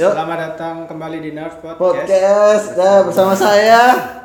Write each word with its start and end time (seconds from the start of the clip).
Yuk. 0.00 0.16
Selamat 0.16 0.56
datang 0.56 0.88
kembali 0.88 1.20
di 1.20 1.36
Nerf 1.36 1.60
Podcast. 1.60 1.76
Podcast 2.08 2.66
ya, 2.72 3.04
bersama 3.04 3.36
saya 3.36 3.80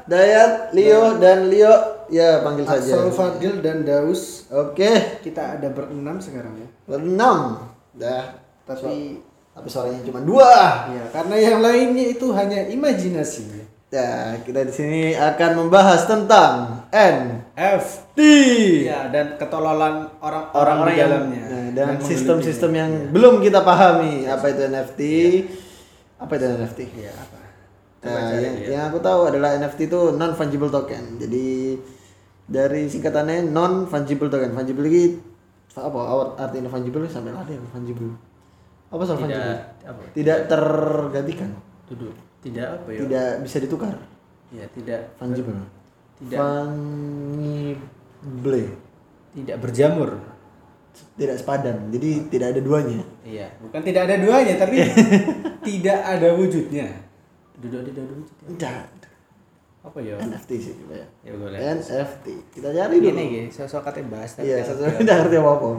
Dayat, 0.07 0.71
Leo 0.71 1.19
dan 1.19 1.51
Leo 1.51 2.07
ya 2.07 2.39
panggil 2.39 2.63
saja. 2.63 2.95
Axel 2.95 3.11
Fadil 3.11 3.59
dan 3.59 3.83
Daus. 3.83 4.47
Oke, 4.55 5.19
Kita 5.19 5.59
ada 5.59 5.67
berenam 5.67 6.15
sekarang 6.23 6.55
ya. 6.55 6.67
berenam. 6.87 7.67
Dah, 7.91 8.39
Tapi 8.63 9.19
tapi 9.51 9.67
suaranya 9.67 9.99
cuma 10.07 10.23
dua. 10.23 10.55
ya 10.95 11.03
karena 11.11 11.35
yang 11.43 11.59
lainnya 11.59 12.05
itu 12.07 12.31
hanya 12.31 12.71
imajinasi. 12.71 13.75
Ya, 13.91 14.39
kita 14.47 14.63
di 14.63 14.71
sini 14.71 15.03
akan 15.11 15.51
membahas 15.59 16.07
tentang 16.07 16.87
NFT. 16.95 18.19
Ya 18.87 19.11
dan 19.11 19.35
ketololan 19.35 20.07
orang-orang 20.23 20.77
di 20.87 20.95
dalamnya. 21.03 21.43
nah, 21.51 21.67
dan 21.75 21.87
sistem-sistem 21.99 22.71
yang 22.71 22.91
menelitinya. 22.95 23.11
belum 23.11 23.35
kita 23.43 23.59
pahami 23.59 24.23
apa 24.23 24.45
itu 24.55 24.61
NFT. 24.71 25.01
Apa 26.25 26.33
itu 26.41 26.45
NFT? 26.49 26.79
Iya 26.97 27.13
apa? 27.13 27.37
Coba 28.01 28.17
Nah, 28.17 28.29
cari 28.33 28.41
yang, 28.45 28.55
ya. 28.57 28.67
yang 28.77 28.83
aku 28.93 28.99
tahu 29.01 29.21
adalah 29.29 29.49
NFT 29.57 29.79
itu 29.89 29.99
non 30.13 30.33
fungible 30.37 30.69
token. 30.69 31.17
Jadi 31.21 31.77
dari 32.45 32.85
singkatannya 32.89 33.49
non 33.49 33.85
fungible 33.85 34.29
token. 34.29 34.53
Fungible 34.53 34.85
lagi 34.85 35.05
apa 35.75 35.99
artinya 36.39 36.71
fungible 36.71 37.03
sampai 37.09 37.35
ada 37.35 37.51
yang 37.51 37.67
fungible. 37.67 38.15
Apa 38.93 39.03
soal 39.03 39.17
Tidak 39.21 39.27
fungible? 39.27 39.55
apa? 39.89 40.01
Tidak 40.13 40.37
tergantikan. 40.47 41.49
Duduk. 41.89 42.13
Tidak 42.45 42.65
apa 42.65 42.89
ya? 42.93 42.99
Tidak 43.05 43.29
bisa 43.41 43.57
ditukar. 43.61 43.95
Ya 44.53 44.65
tidak 44.71 45.09
Fungible. 45.17 45.57
Tidak. 46.21 46.37
Fungible. 46.37 47.75
tidak 49.35 49.57
berjamur. 49.59 50.09
Tidak 51.19 51.35
sepadan. 51.35 51.91
Jadi 51.91 52.31
tidak 52.31 52.55
ada 52.55 52.61
duanya. 52.63 53.03
Iya, 53.25 53.49
bukan 53.57 53.81
tidak 53.81 54.05
ada 54.05 54.15
duanya 54.21 54.53
tapi 54.61 54.85
tidak 55.67 55.99
ada 56.05 56.29
wujudnya. 56.37 56.87
Duduk 57.57 57.81
tidak 57.89 58.01
ada 58.05 58.13
wujudnya. 58.21 58.47
Tidak. 58.53 58.85
Apa 59.85 59.97
ya? 60.01 60.13
NFT 60.21 60.51
sih 60.61 60.73
coba 60.85 60.93
ya. 61.01 61.07
Ya 61.25 61.33
boleh. 61.33 61.57
NFT. 61.57 62.25
Kita 62.53 62.69
cari 62.69 62.95
dulu. 63.01 63.09
Ini 63.17 63.23
gini, 63.25 63.47
sosok 63.49 63.81
katanya 63.81 64.21
bahas 64.21 64.37
tapi 64.37 64.49
Iya, 64.49 64.61
ngerti 64.61 65.01
tidak 65.01 65.15
ngerti 65.25 65.35
apa-apa. 65.41 65.69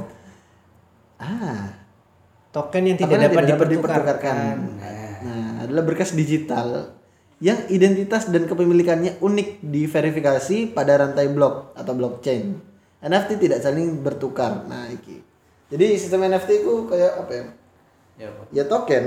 Ah, 1.17 1.65
token 2.51 2.83
yang 2.85 2.99
Token 2.99 3.15
tidak 3.15 3.23
yang 3.23 3.31
dapat 3.31 3.45
dapat 3.47 3.69
dipertukarkan. 3.73 4.57
Nah, 4.83 5.07
Nah, 5.27 5.65
adalah 5.67 5.83
berkas 5.83 6.15
digital 6.15 6.95
yang 7.43 7.69
identitas 7.69 8.31
dan 8.33 8.49
kepemilikannya 8.49 9.21
unik 9.21 9.61
diverifikasi 9.61 10.73
pada 10.73 11.03
rantai 11.03 11.29
blok 11.29 11.77
atau 11.77 11.93
blockchain. 11.93 12.57
NFT 13.03 13.31
tidak 13.43 13.61
saling 13.61 14.01
bertukar. 14.01 14.65
Nah, 14.65 14.89
iki. 14.89 15.21
Jadi 15.67 15.87
sistem 15.97 16.25
NFT 16.25 16.63
itu 16.63 16.87
kayak 16.87 17.13
apa 17.19 17.33
ya? 17.33 17.45
ya 18.17 18.27
apa? 18.29 18.43
Ya 18.51 18.65
token. 18.65 19.05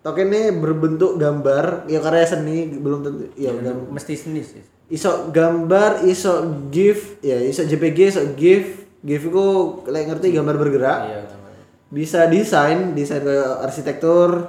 Tokennya 0.00 0.56
berbentuk 0.56 1.20
gambar, 1.20 1.84
ya 1.84 2.00
karya 2.00 2.24
seni 2.24 2.72
belum 2.72 3.04
tentu. 3.04 3.28
Ya, 3.36 3.52
gam- 3.52 3.88
mesti 3.88 4.16
seni 4.16 4.40
sih. 4.40 4.64
iso 4.88 5.30
gambar, 5.30 6.02
iso 6.02 6.40
GIF, 6.66 7.20
ya 7.20 7.36
iso 7.38 7.62
JPG, 7.62 7.98
iso 8.08 8.22
GIF. 8.34 8.88
GIF 9.00 9.22
itu 9.22 9.44
kayak 9.84 10.06
ngerti 10.08 10.32
gambar 10.32 10.56
bergerak. 10.56 10.98
Iya, 11.04 11.20
bisa 11.90 12.26
desain 12.26 12.94
desain 12.94 13.18
kayak 13.20 13.66
arsitektur 13.66 14.46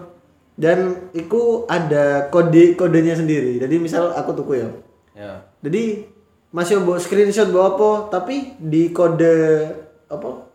dan 0.54 1.10
itu 1.12 1.66
ada 1.66 2.30
kode 2.30 2.78
kodenya 2.78 3.18
sendiri 3.18 3.58
jadi 3.58 3.82
misal 3.82 4.14
aku 4.14 4.38
tuku 4.38 4.62
ya 4.62 4.70
Ya. 5.12 5.42
jadi 5.60 6.06
masih 6.50 6.80
bawa 6.80 7.02
screenshot 7.02 7.50
bawa 7.50 7.74
apa 7.74 7.90
tapi 8.14 8.54
di 8.58 8.94
kode 8.94 9.68
apa 10.06 10.51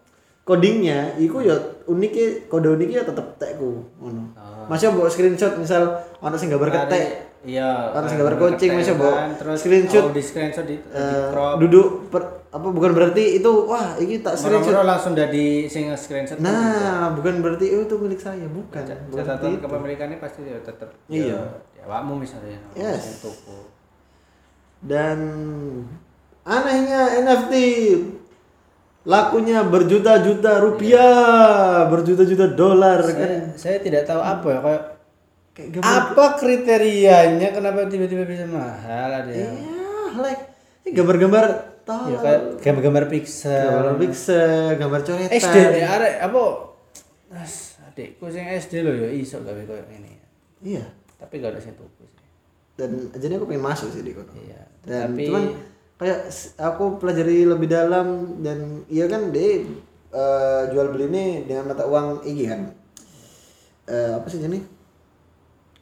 codingnya 0.47 1.19
itu 1.19 1.43
ya 1.43 1.59
uniknya 1.85 2.47
kode 2.47 2.71
uniknya 2.71 3.03
tetep 3.03 3.27
tekku 3.37 3.83
ngono 3.99 4.31
Ah. 4.33 4.63
masih 4.69 4.89
bawa 4.89 5.07
screenshot 5.07 5.53
misal 5.57 5.83
ono 6.17 6.35
sing 6.35 6.49
gambar 6.49 6.71
ketek 6.73 7.27
Iya. 7.47 7.95
Harus 7.95 8.11
kan, 8.11 8.19
gambar 8.19 8.35
kucing, 8.41 8.75
masih 8.75 8.95
bawa 8.97 9.15
kan, 9.15 9.31
terus 9.39 9.59
screenshot. 9.61 10.03
oh, 10.03 10.11
di 10.11 10.19
screenshot 10.19 10.67
di, 10.67 10.75
di 10.75 10.91
eh, 10.91 11.31
crop. 11.31 11.63
duduk 11.63 11.87
per- 12.11 12.43
apa 12.49 12.67
bukan 12.67 12.91
berarti 12.91 13.39
itu 13.39 13.51
wah 13.63 13.95
ini 13.97 14.19
tak 14.19 14.35
screenshot 14.35 14.75
Moro-moro 14.75 14.83
langsung 14.85 15.15
dari 15.15 15.47
sing 15.65 15.87
screenshot. 15.93 16.35
juga. 16.35 16.47
nah 16.49 17.11
bukan 17.13 17.39
berarti 17.39 17.71
oh, 17.73 17.83
itu 17.83 17.95
milik 17.97 18.19
saya 18.19 18.47
bukan 18.47 18.83
catatan 18.83 19.63
kepemilikannya 19.63 20.19
pasti 20.19 20.43
ya 20.43 20.59
tetap 20.59 20.91
Iya. 21.07 21.23
ya, 21.29 21.43
ya 21.73 21.83
awakmu 21.85 22.19
misalnya 22.19 22.59
Yes. 22.73 22.99
yang 23.05 23.19
toko 23.25 23.59
Dan 24.81 25.19
anehnya 26.43 27.01
NFT 27.21 27.55
lakunya 29.07 29.63
berjuta-juta 29.63 30.59
rupiah, 30.59 31.87
berjuta-juta 31.87 32.47
dolar 32.51 33.01
kan. 33.01 33.15
saya, 33.15 33.39
saya 33.55 33.77
tidak 33.79 34.03
tahu 34.03 34.19
apa 34.19 34.49
ya 34.49 34.61
kayak 34.61 34.83
Kayak 35.57 35.81
apa 35.81 36.25
kriterianya 36.37 37.49
kenapa 37.51 37.87
tiba-tiba 37.87 38.23
bisa 38.23 38.45
mahal 38.45 39.09
ada 39.17 39.31
yang 39.31 39.57
Iya, 39.57 39.89
like 40.19 40.43
ini 40.83 40.93
gambar-gambar 40.93 41.45
tahu. 41.81 42.05
ya 42.11 42.19
kayak 42.19 42.41
gambar-gambar 42.61 43.05
pixel 43.09 43.65
Gambar 43.65 43.97
pixel, 43.97 44.77
gambar 44.77 45.01
coretan. 45.01 45.33
SD 45.33 45.57
ya 45.77 45.89
ada 45.89 46.09
apa 46.21 46.43
Mas, 47.27 47.55
adikku 47.83 48.29
sing 48.29 48.45
SD 48.45 48.83
loh 48.83 48.93
ya 48.93 49.09
iso 49.09 49.41
gawe 49.41 49.63
koyo 49.63 49.81
ini 49.89 50.13
Iya. 50.59 50.85
tapi 51.17 51.39
gak 51.39 51.55
ada 51.55 51.61
sing 51.61 51.73
tuku 51.73 52.05
sih 52.05 52.27
Dan 52.75 53.09
jadi 53.11 53.39
aku 53.39 53.47
pengen 53.47 53.65
masuk 53.65 53.89
sih 53.89 54.03
di 54.03 54.13
kono. 54.13 54.29
iya 54.37 54.61
Dan 54.83 55.15
tapi 55.15 55.25
cuman 55.25 55.45
kayak 55.97 56.29
aku 56.57 56.97
pelajari 56.97 57.45
lebih 57.45 57.67
dalam 57.67 58.07
dan 58.41 58.85
iya 58.87 59.07
kan 59.07 59.31
dia 59.31 59.65
eh, 60.13 60.63
jual 60.69 60.89
beli 60.91 61.09
ini 61.09 61.25
dengan 61.45 61.73
mata 61.73 61.85
uang 61.85 62.23
ini 62.23 62.45
kan. 62.45 62.61
Eh, 63.87 64.13
apa 64.15 64.27
sih 64.27 64.39
jenis? 64.39 64.65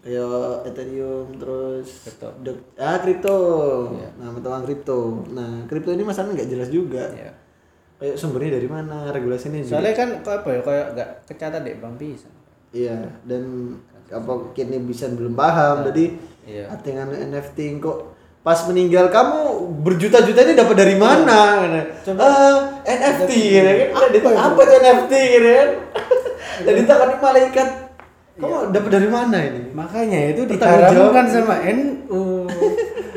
Kayak 0.01 0.69
Ethereum 0.69 1.33
terus 1.35 1.89
Kripto. 2.05 2.29
dok- 2.43 2.77
ah 2.77 3.01
kripto. 3.01 3.39
Nah, 4.15 4.29
mata 4.29 4.49
uang 4.51 4.65
kripto. 4.65 5.01
Nah, 5.33 5.65
kripto 5.65 5.91
ini 5.91 6.05
masalahnya 6.05 6.39
nggak 6.39 6.51
jelas 6.51 6.69
juga. 6.69 7.09
ya. 7.11 7.33
Kayak 7.97 8.17
sumbernya 8.21 8.61
dari 8.61 8.69
mana, 8.69 9.09
regulasinya 9.09 9.59
juga. 9.59 9.81
soalnya 9.81 9.95
kan 9.95 10.09
kayak 10.21 10.39
apa 10.43 10.49
ya 10.51 10.61
kayak 10.61 10.87
gak 10.93 11.11
kecatat 11.25 11.61
deh 11.63 11.77
bang 11.79 11.95
bisa 11.95 12.29
Iya, 12.69 12.99
dan 13.23 13.43
apa 14.11 14.33
kini 14.53 14.83
bisa 14.83 15.07
belum 15.09 15.33
paham. 15.33 15.87
Jadi 15.89 16.05
Iya. 16.45 16.69
dengan 16.83 17.09
NFT 17.09 17.79
kok 17.79 18.14
pas 18.45 18.61
meninggal 18.69 19.09
kamu 19.09 19.73
berjuta-juta 19.81 20.45
ini 20.45 20.53
dapat 20.53 20.77
dari 20.77 20.97
mana? 21.01 21.65
Ah, 22.21 22.77
NFT 22.85 23.31
gitu 23.33 23.71
kan. 23.73 23.89
Apa 24.13 24.31
apa 24.37 24.61
itu 24.61 24.75
NFT 24.85 25.13
gitu 25.17 25.49
kan? 25.49 25.71
Jadi 26.69 26.81
takkan 26.85 27.11
malaikat. 27.25 27.69
Kamu 28.37 28.69
dapat 28.69 28.91
dari 29.01 29.09
mana 29.09 29.39
ini? 29.41 29.73
Makanya 29.73 30.37
itu 30.37 30.45
diharamkan 30.45 31.27
sama 31.33 31.65
NU. 31.73 32.45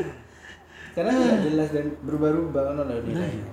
Karena 0.96 1.12
tidak 1.12 1.38
jelas 1.44 1.68
dan 1.76 1.86
berubah-ubah 2.02 2.62
kan 2.64 2.76
ada 2.88 2.94
nilainya. 3.04 3.52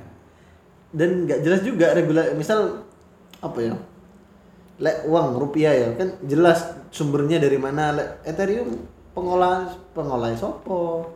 Dan 0.96 1.28
nggak 1.28 1.44
jelas 1.44 1.62
juga 1.68 1.92
regulasi 1.92 2.40
misal 2.40 2.88
apa 3.44 3.60
ya? 3.60 3.76
Lek 4.80 5.08
uang 5.12 5.28
rupiah 5.44 5.76
ya 5.76 5.90
kan 6.00 6.24
jelas 6.24 6.72
sumbernya 6.96 7.44
dari 7.44 7.60
mana. 7.60 7.92
Lek 7.92 8.10
Ethereum 8.24 8.80
pengolah 9.12 9.76
pengolah 9.92 10.32
sopo. 10.40 11.12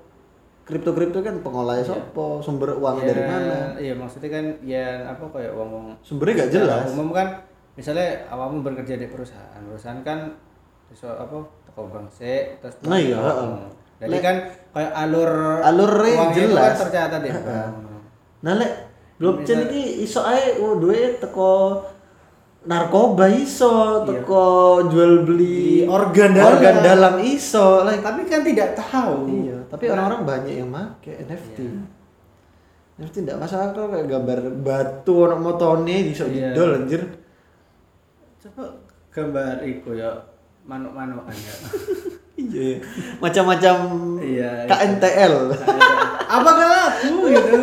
Kripto 0.69 0.93
kripto 0.93 1.19
kan 1.19 1.35
pengolah 1.41 1.81
sopo. 1.81 2.37
Sumber 2.39 2.77
uang 2.77 3.01
Ya, 3.01 3.09
dari 3.09 3.23
mana? 3.25 3.55
Iya 3.75 3.93
maksudnya 3.97 4.29
kan 4.29 4.45
ya 4.61 4.85
apa 5.09 5.25
kayak 5.33 5.57
uang-uang 5.57 5.97
Sumbernya 5.99 6.45
nggak 6.45 6.51
jelas. 6.53 6.85
Umum 6.93 7.09
kan 7.09 7.41
misalnya 7.73 8.21
awakmu 8.29 8.61
bekerja 8.61 8.95
di 8.95 9.09
perusahaan, 9.09 9.57
perusahaan 9.65 10.05
kan 10.05 10.29
so, 10.91 11.09
apa 11.09 11.31
toko 11.65 11.89
bank 11.89 12.05
sih, 12.11 12.53
terus 12.59 12.75
Nah, 12.83 12.97
iya, 12.97 13.17
heeh. 13.17 13.51
Jadi 13.99 14.17
kan 14.19 14.35
kayak 14.69 14.93
alur 14.95 15.31
Alurnya 15.59 16.13
uangnya 16.15 16.37
itu 16.37 16.53
jelas. 16.53 16.71
kan 16.71 16.81
tercatat 16.85 17.19
di 17.19 17.29
bank. 17.33 17.73
Nah 18.39 18.53
lek 18.55 18.71
blockchain 19.17 19.59
ini 19.67 19.81
iso 20.01 20.21
ae 20.23 20.55
oh 20.59 20.77
duwe 20.77 21.17
teko 21.17 21.83
narkoba 22.69 23.25
iso, 23.27 24.05
teko 24.05 24.45
jual 24.85 25.25
beli 25.25 25.81
Di 25.81 25.89
organ 25.89 26.31
dalam. 26.31 26.49
organ 26.53 26.75
dalam 26.79 27.15
iso. 27.19 27.81
Like, 27.81 27.99
Tapi 27.99 28.21
kan 28.23 28.45
tidak 28.45 28.77
tahu. 28.77 29.25
iya, 29.27 29.57
tapi 29.65 29.89
orang-orang 29.89 30.21
banyak 30.21 30.53
yang 30.55 30.69
make 30.69 31.09
NFT. 31.09 31.57
NFT 32.95 33.15
tidak 33.23 33.41
masalah 33.41 33.73
kalau 33.73 33.89
kayak 33.89 34.05
gambar 34.05 34.37
batu 34.59 35.13
orang 35.17 35.41
motone 35.41 35.95
iso 36.05 36.23
Iya. 36.23 36.53
didol 36.53 36.69
anjir. 36.77 37.01
Coba 38.37 38.63
gambar 39.09 39.65
iku 39.65 39.97
ya 39.97 40.13
manuk-manukan 40.61 41.33
ya. 41.33 41.53
Iya, 42.37 42.61
iya. 42.69 42.77
macam-macam 43.17 43.75
Iya, 44.21 44.49
iya. 44.61 44.69
KNTL. 44.69 45.33
Apakah 46.37 46.67
laku 46.69 47.33
gitu? 47.33 47.57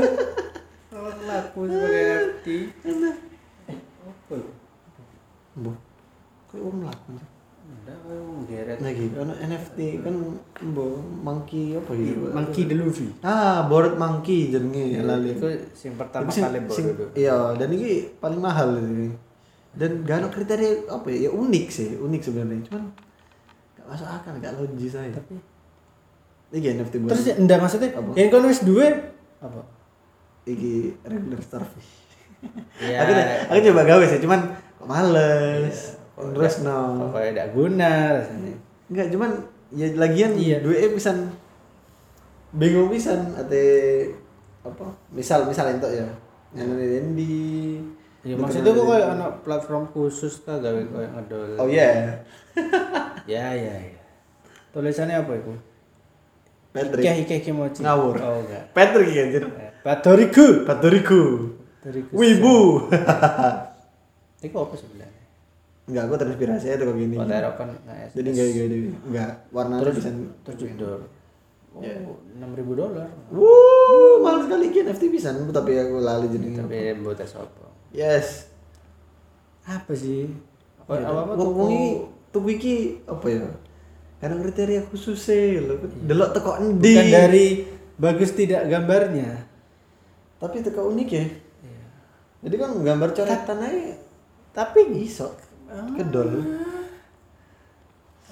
Apakah 0.90 1.24
laku 1.24 1.60
sebagai 1.70 2.02
NFT? 2.02 2.46
Eh, 3.70 3.78
apa? 4.02 4.36
Bu. 5.56 5.72
Kayak 6.46 6.62
orang 6.62 6.82
laku. 6.84 7.10
Menggeret. 8.06 8.78
Nah 8.78 8.92
gitu, 8.92 9.14
NFT 9.18 9.78
kan 9.98 10.14
mbo 10.62 10.84
monkey 11.02 11.74
apa 11.74 11.90
ya? 11.92 12.14
Monkey 12.30 12.62
the 12.64 12.76
Luffy. 12.76 13.10
Ah, 13.20 13.66
board 13.66 13.96
monkey 13.96 14.48
jenenge 14.48 15.02
lali. 15.02 15.34
Itu 15.34 15.50
yang 15.82 15.96
pertama 15.96 16.30
sing- 16.30 16.46
kali 16.46 16.58
sing- 16.68 16.94
dulu. 16.94 17.10
Iya, 17.12 17.56
dan 17.56 17.68
ini 17.70 18.06
paling 18.16 18.38
mahal 18.38 18.78
ini. 18.78 19.10
Dan 19.72 20.02
gak 20.02 20.16
ada 20.16 20.28
kriteria 20.30 20.86
apa 20.88 21.06
ya, 21.10 21.26
ya 21.26 21.30
unik 21.32 21.66
sih, 21.68 21.88
unik 21.96 22.20
sebenarnya. 22.22 22.62
Cuman 22.64 22.84
gak 23.74 23.86
masuk 23.88 24.08
akal 24.08 24.32
gak 24.36 24.54
logis 24.54 24.92
saya 24.92 25.10
Tapi 25.10 25.34
ini 26.48 26.66
NFT 26.72 26.94
buat 26.98 27.10
terus 27.12 27.26
enggak 27.34 27.58
maksudnya 27.58 27.90
Apa? 27.92 28.10
yang 28.14 28.30
kon 28.30 28.46
wis 28.46 28.62
duwe 28.62 28.86
apa? 29.36 29.60
iki 30.44 30.94
regular 31.02 31.38
starfish 31.38 32.06
Iya. 32.78 33.02
aku 33.02 33.12
aku 33.48 33.58
coba 33.66 33.82
gawe 33.84 34.04
sih 34.06 34.18
cuman 34.18 34.40
kok 34.76 34.86
males 34.86 35.96
terus 36.16 36.54
no 36.60 37.06
Pokoknya 37.06 37.30
tidak 37.32 37.48
guna 37.52 37.90
rasanya. 38.14 38.54
enggak 38.86 39.06
cuman 39.10 39.30
ya 39.68 39.86
lagian 39.94 40.32
Iya. 40.32 40.56
duwe 40.60 40.88
pisan 40.92 41.28
bingung 42.50 42.88
pisan 42.88 43.34
ate 43.34 43.64
apa 44.62 44.86
misal 45.10 45.44
misal 45.44 45.68
entuk 45.68 45.90
ya 45.90 46.06
yang 46.52 46.72
di 47.12 47.32
Ya 48.26 48.34
maksudnya 48.34 48.74
kok 48.74 48.86
kayak 48.86 49.08
anak 49.12 49.32
platform 49.40 49.86
khusus 49.86 50.42
ta 50.42 50.58
gawe 50.58 50.82
kayak 50.82 51.10
ngedol. 51.14 51.46
oh 51.56 51.68
iya 51.68 52.10
Ya 53.26 53.54
ya 53.54 53.70
ya. 53.76 54.02
Tulisannya 54.70 55.14
apa 55.16 55.30
itu? 55.32 55.54
Patrick 56.70 57.06
Ike 57.22 57.34
ike 57.38 57.50
mochi. 57.50 57.80
Ngawur. 57.80 58.18
Oh 58.18 58.42
enggak. 58.42 58.64
Patrick 58.70 59.10
ya 59.10 59.22
anjir 59.24 59.42
Patoriku. 59.80 60.66
Patrickku 60.66 61.22
Patoriku. 61.78 62.10
Wibu 62.10 62.58
Itu 64.38 64.56
apa 64.56 64.74
sebenarnya? 64.74 65.24
enggak 65.86 66.02
aku 66.02 66.14
terinspirasi 66.18 66.66
aja 66.68 66.82
kok 66.82 66.98
gini 66.98 67.14
Kota 67.14 67.30
Eropa 67.32 67.62
nggak 67.62 68.10
jadi 68.10 68.26
enggak 68.26 68.46
enggak 68.48 68.66
enggak 68.66 68.94
enggak 69.06 69.30
warnanya 69.54 69.82
terus 69.86 69.94
bisa 69.96 70.10
terus. 70.42 70.66
Oh, 71.70 71.84
Ya. 71.84 71.92
enam 72.32 72.50
ribu 72.56 72.72
dolar. 72.72 73.06
Wuh, 73.28 74.18
mahal 74.18 74.48
sekali 74.48 74.72
ki 74.72 74.80
NFT 74.82 75.12
pisan, 75.12 75.44
tapi 75.46 75.76
aku 75.76 76.00
lali 76.00 76.26
jadi. 76.26 76.56
Tapi 76.56 77.04
buat 77.04 77.20
apa? 77.20 77.68
Yes. 77.92 78.48
Apa 79.62 79.92
sih? 79.92 80.24
Apa 80.80 80.96
Ya, 80.96 81.06
apa 81.06 81.36
wong- 81.36 82.08
tuku? 82.32 82.48
iki 82.50 82.76
apa 83.04 83.26
ya? 83.28 83.44
Karena 84.16 84.40
kriteria 84.40 84.82
khusus 84.88 85.20
e 85.28 85.60
lho. 85.60 85.76
Delok 86.02 86.32
teko 86.32 86.56
endi. 86.58 86.96
Bukan 86.96 87.06
dari 87.08 87.46
bagus 87.94 88.32
tidak 88.32 88.66
gambarnya. 88.66 89.44
tapi 90.36 90.60
teko 90.60 90.88
unik 90.90 91.08
ya. 91.08 91.26
Jadi 92.40 92.54
kan 92.56 92.70
gambar 92.74 93.10
coretan 93.12 93.58
aja 93.60 93.96
Tapi 94.56 94.80
iso 95.04 95.36
kedol. 96.00 96.40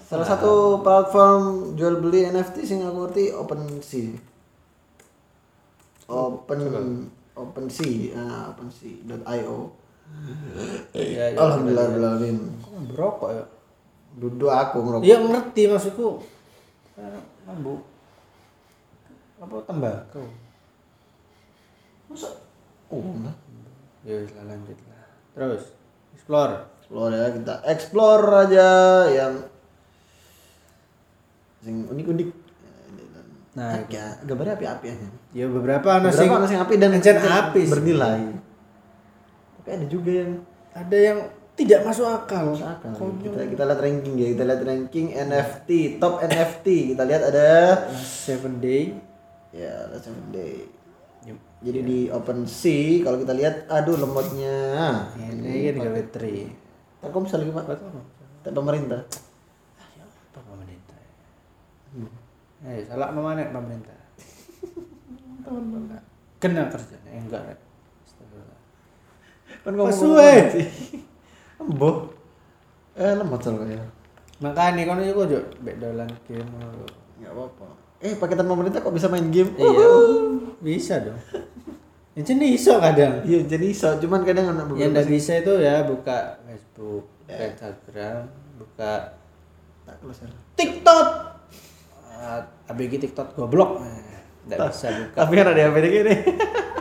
Salah 0.09 0.25
satu 0.25 0.81
platform 0.81 1.77
jual 1.77 2.01
beli 2.01 2.25
NFT 2.25 2.65
sing 2.65 2.81
aku 2.81 3.05
ngerti 3.05 3.29
OpenSea. 3.37 4.17
Open 6.09 6.61
OpenSea, 7.35 8.17
ah 8.17 8.53
OpenSea.io. 8.57 9.57
ya, 10.93 11.33
ya, 11.33 11.37
Alhamdulillah 11.37 11.93
alamin. 11.93 12.57
Kok 12.61 12.73
berokok 12.93 13.31
ya? 13.33 13.45
Duduk 14.17 14.53
aku 14.53 14.79
ngerokok. 14.81 15.05
Iya 15.05 15.17
ngerti 15.21 15.63
maksudku. 15.69 16.09
Mambu. 17.45 17.85
Apa 19.41 19.57
tembakau? 19.69 20.25
Masa? 22.09 22.31
Oh, 22.89 23.03
nah. 23.21 23.37
Ya 24.05 24.21
lanjut 24.45 24.79
lah. 24.89 25.09
Terus 25.35 25.84
explore. 26.15 26.55
Explore 26.81 27.13
ya 27.13 27.27
kita 27.35 27.55
explore 27.67 28.27
aja 28.47 28.69
yang 29.11 29.33
sing 31.61 31.89
unik-unik. 31.91 32.29
Nah, 33.55 33.71
Nah, 33.71 33.87
ya, 33.87 34.19
gambarnya 34.27 34.59
api-api 34.59 34.87
aja. 34.91 35.09
Ya 35.31 35.47
beberapa 35.47 35.87
sing 36.11 36.27
Beberapa 36.27 36.47
sing 36.51 36.59
api 36.59 36.75
dan 36.75 36.91
encen 36.99 37.15
encen 37.19 37.31
api 37.31 37.63
bernilai. 37.71 38.21
Tapi 39.63 39.69
ada 39.71 39.87
juga 39.87 40.11
yang 40.11 40.33
ada 40.75 40.97
yang 40.99 41.19
tidak 41.55 41.81
masuk 41.87 42.07
akal. 42.11 42.51
masuk 42.51 42.67
akal. 42.67 42.91
Konyol. 42.99 43.31
Kita 43.31 43.43
kita 43.47 43.63
lihat 43.63 43.81
ranking 43.81 44.15
ya, 44.19 44.27
kita 44.35 44.43
lihat 44.43 44.63
ranking 44.67 45.07
NFT, 45.15 45.71
top 46.03 46.19
NFT. 46.27 46.67
Kita 46.95 47.03
lihat 47.07 47.23
ada 47.31 47.49
Seven 47.95 48.59
day. 48.59 48.91
ya 49.55 49.87
Last 49.87 50.11
Seven 50.11 50.35
Day. 50.35 50.67
Jadi 51.65 51.81
di 51.81 51.99
OpenSea 52.13 53.01
kalau 53.01 53.17
kita 53.25 53.33
lihat 53.33 53.65
aduh 53.73 53.97
lemotnya. 53.97 54.57
Ini 55.17 55.73
kan 55.73 55.89
gawe 55.89 56.03
tri. 56.13 56.53
Telkomsel 57.01 57.41
lagi 57.41 57.53
Pak. 57.57 57.65
Tak 58.45 58.53
pemerintah. 58.53 59.01
Ah, 59.81 59.89
ya 59.97 60.05
apa 60.05 60.41
pemerintah? 60.45 61.01
Eh, 62.69 62.85
salah 62.85 63.09
mana 63.13 63.49
pemerintah? 63.49 63.97
Kena 66.45 66.69
kerjanya, 66.69 67.09
eh, 67.09 67.21
enggak. 67.25 67.57
Astagfirullah. 68.05 68.61
Kan 69.65 69.73
Pas 69.81 69.97
suwe. 69.97 70.33
Emboh. 71.65 72.13
Eh 73.01 73.13
lemot 73.17 73.41
soalnya. 73.41 73.81
Makanya 74.45 74.85
kan 74.85 75.01
itu 75.01 75.17
kok 75.17 75.57
bek 75.65 75.81
dolan 75.81 76.11
game. 76.29 76.45
Enggak 77.17 77.33
apa-apa. 77.33 77.84
Eh 78.05 78.13
paketan 78.21 78.45
pemerintah 78.45 78.85
kok 78.85 78.93
bisa 78.93 79.09
main 79.09 79.33
game? 79.33 79.49
Iya, 79.57 79.89
bisa 80.61 81.01
dong. 81.01 81.17
Yang 82.13 82.25
jenis 82.31 82.51
iso 82.61 82.77
kadang. 82.77 83.25
Iya 83.25 83.41
jadi 83.49 83.67
iso, 83.73 83.89
cuman 83.97 84.23
kadang 84.23 84.53
anak 84.53 84.77
Yang 84.77 84.91
nggak 84.93 85.09
bisa 85.09 85.33
itu 85.41 85.53
ya 85.65 85.83
buka 85.89 86.39
Facebook, 86.45 87.09
buka 87.25 87.45
Instagram, 87.49 88.21
buka 88.61 88.93
tak 89.89 89.97
ya. 90.05 90.29
TikTok. 90.55 91.09
Ah, 92.15 92.41
ABG 92.69 92.93
TikTok 93.09 93.35
goblok. 93.35 93.81
Nggak 94.47 94.59
bisa 94.69 94.87
buka. 94.93 95.17
Tapi 95.25 95.33
kan 95.35 95.47
ada 95.51 95.61
yang 95.65 95.73
beda 95.73 95.89
gini. 95.89 96.15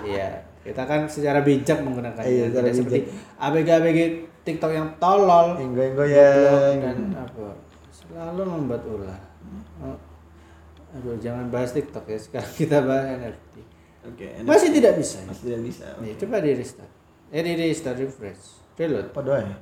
Iya, 0.04 0.44
kita 0.68 0.84
kan 0.84 1.08
secara 1.08 1.40
bijak 1.48 1.80
menggunakannya. 1.80 2.28
Iya, 2.28 2.46
Tidak 2.52 2.76
seperti 2.76 3.08
ABG 3.40 3.68
ABG 3.72 4.00
TikTok 4.44 4.76
yang 4.76 4.92
tolol 5.00 5.56
Enggo-enggo 5.56 6.04
goblok, 6.04 6.12
ya. 6.12 6.76
dan 6.84 7.16
apa 7.16 7.56
selalu 7.88 8.42
membuat 8.44 8.84
ulah. 8.84 9.20
Aduh, 10.94 11.18
jangan 11.18 11.50
bahas 11.50 11.74
TikTok 11.74 12.06
ya. 12.06 12.18
Sekarang 12.18 12.54
kita 12.62 12.78
bahas 12.82 13.06
NFT. 13.18 13.56
Oke, 14.04 14.26
Masih 14.44 14.70
tidak 14.70 15.00
bisa. 15.00 15.24
Ya? 15.24 15.26
masih 15.26 15.44
tidak 15.48 15.62
bisa. 15.64 15.86
Nih, 16.04 16.14
coba 16.20 16.36
di 16.40 16.52
restart. 16.54 16.92
Eh, 17.32 17.40
di 17.40 17.54
restart 17.56 17.98
refresh. 17.98 18.44
Reload. 18.76 19.08
Apa 19.10 19.20
ya? 19.40 19.58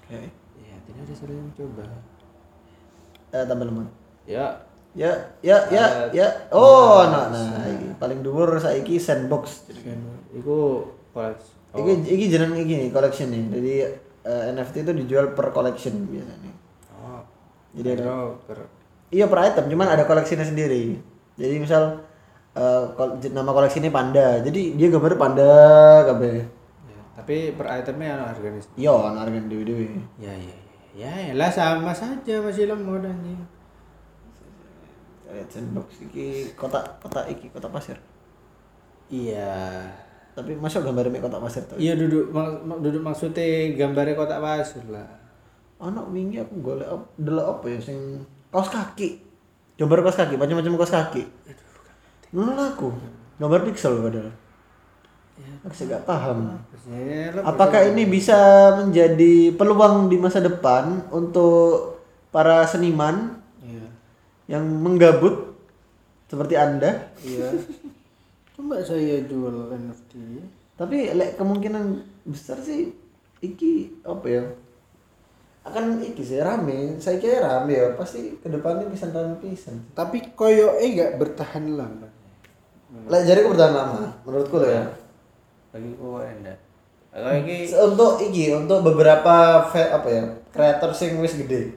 Oke. 0.00 0.20
Iya, 0.56 0.74
tidak 0.86 1.02
ada 1.02 1.12
salah 1.12 1.34
yang 1.34 1.50
coba. 1.52 1.84
Eh 3.30 3.44
tambah 3.44 3.66
lemot. 3.66 3.88
Ya, 4.24 4.46
Ya, 4.90 5.06
ya, 5.38 5.70
ya, 5.70 6.10
Eh, 6.10 6.18
ya. 6.18 6.26
Oh, 6.50 7.06
nah, 7.06 7.30
nah, 7.30 7.46
nah, 7.54 7.66
iki 7.70 7.94
paling 7.94 8.26
dhuwur 8.26 8.58
saiki 8.58 8.98
sandbox. 8.98 9.70
kan 9.70 10.02
itu 10.34 10.82
koleksi. 11.14 11.54
Oh, 11.70 11.78
Iki 11.78 12.10
iki 12.10 12.26
jeneng 12.26 12.58
iki 12.58 12.74
nih 12.74 12.90
collection 12.90 13.30
nih. 13.30 13.44
Jadi 13.54 13.72
eh, 14.26 14.50
NFT 14.50 14.82
itu 14.82 14.92
dijual 14.98 15.30
per 15.30 15.54
collection 15.54 15.94
biasanya. 16.10 16.50
oh. 16.90 17.22
Jadi 17.70 17.88
ada 17.94 18.34
per- 18.42 18.66
Iya 19.10 19.26
per 19.26 19.42
item, 19.42 19.74
cuman 19.74 19.90
ada 19.90 20.06
koleksinya 20.06 20.46
sendiri. 20.46 20.94
Jadi 21.34 21.54
misal 21.58 21.98
kol- 22.94 23.18
nama 23.30 23.50
koleksi 23.50 23.82
ini 23.82 23.90
panda, 23.90 24.38
jadi 24.42 24.74
dia 24.78 24.88
gambar 24.90 25.18
panda 25.18 25.50
kabeh. 26.06 26.46
ya, 26.86 26.98
tapi 27.18 27.54
per 27.54 27.66
itemnya 27.78 28.18
anu 28.18 28.24
harganya. 28.30 28.62
Iya, 28.74 28.94
ana 28.94 29.18
harga 29.26 29.38
dewe-dewe. 29.46 29.86
Ya, 30.18 30.30
ya, 30.30 30.54
ya. 30.94 31.10
Ya, 31.10 31.34
lah 31.38 31.50
sama 31.50 31.94
saja 31.94 32.42
masih 32.42 32.66
lemot 32.66 33.02
anjing. 33.02 33.38
Lihat 35.30 35.46
sandbox 35.46 36.02
iki 36.02 36.50
kota 36.58 36.82
kota 36.98 37.22
iki 37.30 37.46
kota 37.54 37.70
pasir. 37.70 37.94
Iya. 39.06 39.86
Tapi 40.34 40.58
masuk 40.58 40.82
gambar 40.86 41.10
mek 41.10 41.22
kota 41.22 41.38
pasir 41.38 41.62
tuh. 41.66 41.78
Iya 41.78 41.94
duduk 41.94 42.34
mak- 42.34 42.62
duduk 42.82 43.02
maksudnya 43.02 43.74
gambarnya 43.78 44.18
kotak 44.18 44.42
pasir 44.42 44.82
lah. 44.90 45.06
Anak 45.78 46.10
wingi 46.10 46.42
aku 46.42 46.58
golek 46.58 46.90
delok 47.16 47.58
apa 47.58 47.66
ya 47.70 47.78
sing 47.78 47.98
kaos 48.50 48.68
kaki. 48.68 49.22
Gambar 49.74 50.04
kaos 50.04 50.18
kaki, 50.18 50.34
macam-macam 50.36 50.74
kaos 50.76 50.92
kaki. 50.92 51.22
Nol 52.30 52.54
aku. 52.54 52.92
Gambar 53.40 53.64
pixel 53.64 53.96
padahal. 53.98 54.30
Aku 55.64 55.72
sih 55.72 55.88
gak 55.88 56.04
paham. 56.04 56.60
Ya, 56.92 57.32
Apakah 57.40 57.88
ini 57.88 58.04
bisa 58.04 58.36
menjadi 58.76 59.56
peluang 59.56 60.12
di 60.12 60.20
masa 60.20 60.40
depan 60.40 61.08
untuk 61.08 61.96
para 62.28 62.68
seniman 62.68 63.40
Iya. 63.64 63.88
yang 64.52 64.64
menggabut 64.68 65.56
seperti 66.28 66.60
Anda? 66.60 67.08
Iya. 67.24 67.56
Coba 68.52 68.84
saya 68.84 69.24
jual 69.24 69.72
NFT. 69.72 70.12
Tapi 70.76 71.12
lek 71.16 71.40
kemungkinan 71.40 71.84
besar 72.28 72.60
sih 72.60 72.92
iki 73.40 74.00
apa 74.04 74.26
ya? 74.28 74.44
Akan 75.60 76.00
iki 76.00 76.20
sih 76.20 76.38
rame. 76.38 76.96
Saya 76.96 77.16
kira 77.16 77.38
rame 77.40 77.72
ya. 77.74 77.86
Pasti 77.92 78.36
ke 78.36 78.48
depannya 78.48 78.86
bisa 78.86 79.08
rame 79.08 79.36
pisan. 79.38 79.76
Tapi 79.92 80.32
koyo 80.32 80.76
eh 80.76 80.94
gak 80.94 81.16
bertahan 81.16 81.74
lama. 81.74 82.08
Lek 83.06 83.22
jadi 83.22 83.44
bertahan 83.44 83.70
lama 83.70 84.08
menurutku 84.24 84.56
loh 84.56 84.66
ya. 84.66 84.82
Bagi 85.70 85.94
ku 85.94 86.18
enggak. 86.18 86.58
Kalau 87.10 87.32
ini 87.36 87.66
Untuk 87.66 88.12
iki 88.20 88.50
untuk 88.50 88.82
beberapa 88.84 89.34
fe- 89.66 89.90
apa 89.90 90.08
ya? 90.08 90.22
Kreator 90.48 90.90
sing 90.90 91.18
wis 91.18 91.34
gede. 91.36 91.74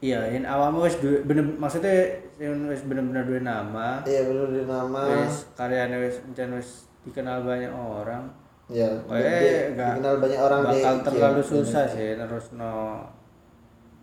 iya, 0.00 0.16
yang 0.26 0.48
awalnya 0.48 0.80
wis 0.80 0.96
bener 0.96 1.44
maksudnya 1.54 1.92
yang 2.40 2.56
wis 2.66 2.80
bener-bener 2.82 3.20
duwe 3.20 3.44
nama, 3.44 4.00
Iya 4.02 4.24
bener 4.24 4.48
di 4.48 4.62
nama. 4.64 5.02
wis 5.12 5.44
karyanya 5.52 6.00
wis 6.00 6.16
wis 6.24 6.68
dikenal 7.02 7.44
banyak 7.44 7.68
orang. 7.68 8.32
Ya, 8.70 8.86
Eh, 8.86 8.94
di- 9.02 9.74
nggak 9.74 9.88
dikenal 9.98 10.14
banyak 10.16 10.38
orang 10.38 10.60
di 10.62 10.78
bakal 10.78 10.94
ya, 10.94 11.02
terlalu 11.02 11.34
di 11.36 11.44
susah 11.44 11.82
NFT. 11.82 11.92
sih 11.92 12.08
terus 12.16 12.46
no 12.54 12.72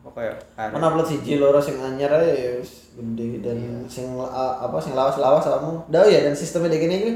karya 0.08 0.34
Mana 0.56 0.88
upload 0.88 1.04
siji 1.06 1.36
loro 1.36 1.60
sing 1.60 1.76
anyar 1.78 2.12
ae 2.14 2.32
ya 2.32 2.52
gede 2.96 3.40
dan 3.40 3.58
sing 3.86 4.12
la- 4.14 4.32
apa 4.58 4.76
sing 4.78 4.92
lawas-lawas 4.92 5.44
kamu. 5.44 5.84
Dah 5.88 6.04
ya 6.04 6.20
dan 6.22 6.32
sistemnya 6.34 6.68
kayak 6.70 6.82
gini 6.82 6.96
iki. 6.98 7.12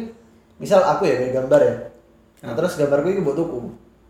Misal 0.57 0.79
aku 0.81 1.03
ya 1.03 1.15
gambar 1.33 1.59
ya. 1.61 1.75
Nah, 2.41 2.53
terus 2.53 2.75
gambarku 2.75 3.07
iki 3.09 3.19
mbok 3.19 3.35
tuku. 3.37 3.59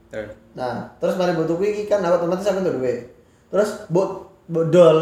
terus 0.07 0.33
Nah, 0.51 0.91
terus 0.97 1.15
mari 1.15 1.31
mbok 1.31 1.47
tuku 1.47 1.63
iki 1.67 1.83
kan 1.85 2.01
otomatis 2.03 2.43
aku 2.43 2.59
entuk 2.59 2.77
duit. 2.77 3.09
Terus 3.47 3.69
mbok 3.87 4.09
mbok 4.47 4.65
dol 4.67 4.99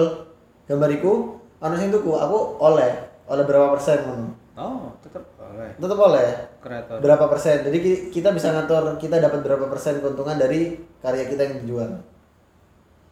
gambariku 0.65 1.13
ana 1.57 1.73
sing 1.73 1.89
tuku, 1.89 2.11
aku 2.11 2.37
oleh 2.57 2.91
oleh 3.25 3.43
berapa 3.43 3.67
persen 3.69 3.99
ngono. 4.01 4.27
oh 4.53 4.91
tetap 4.99 5.23
boleh 5.49 5.69
Tetep 5.75 5.99
oleh 5.99 6.27
kreator 6.59 6.97
berapa 6.99 7.25
persen. 7.25 7.57
Jadi 7.61 7.77
ki- 7.77 8.03
kita 8.11 8.29
bisa 8.29 8.49
ngatur 8.49 8.95
kita 8.95 9.17
dapat 9.17 9.41
berapa 9.41 9.65
persen 9.65 9.97
keuntungan 9.97 10.35
dari 10.35 10.77
karya 10.99 11.25
kita 11.25 11.41
yang 11.43 11.55
dijual. 11.59 11.89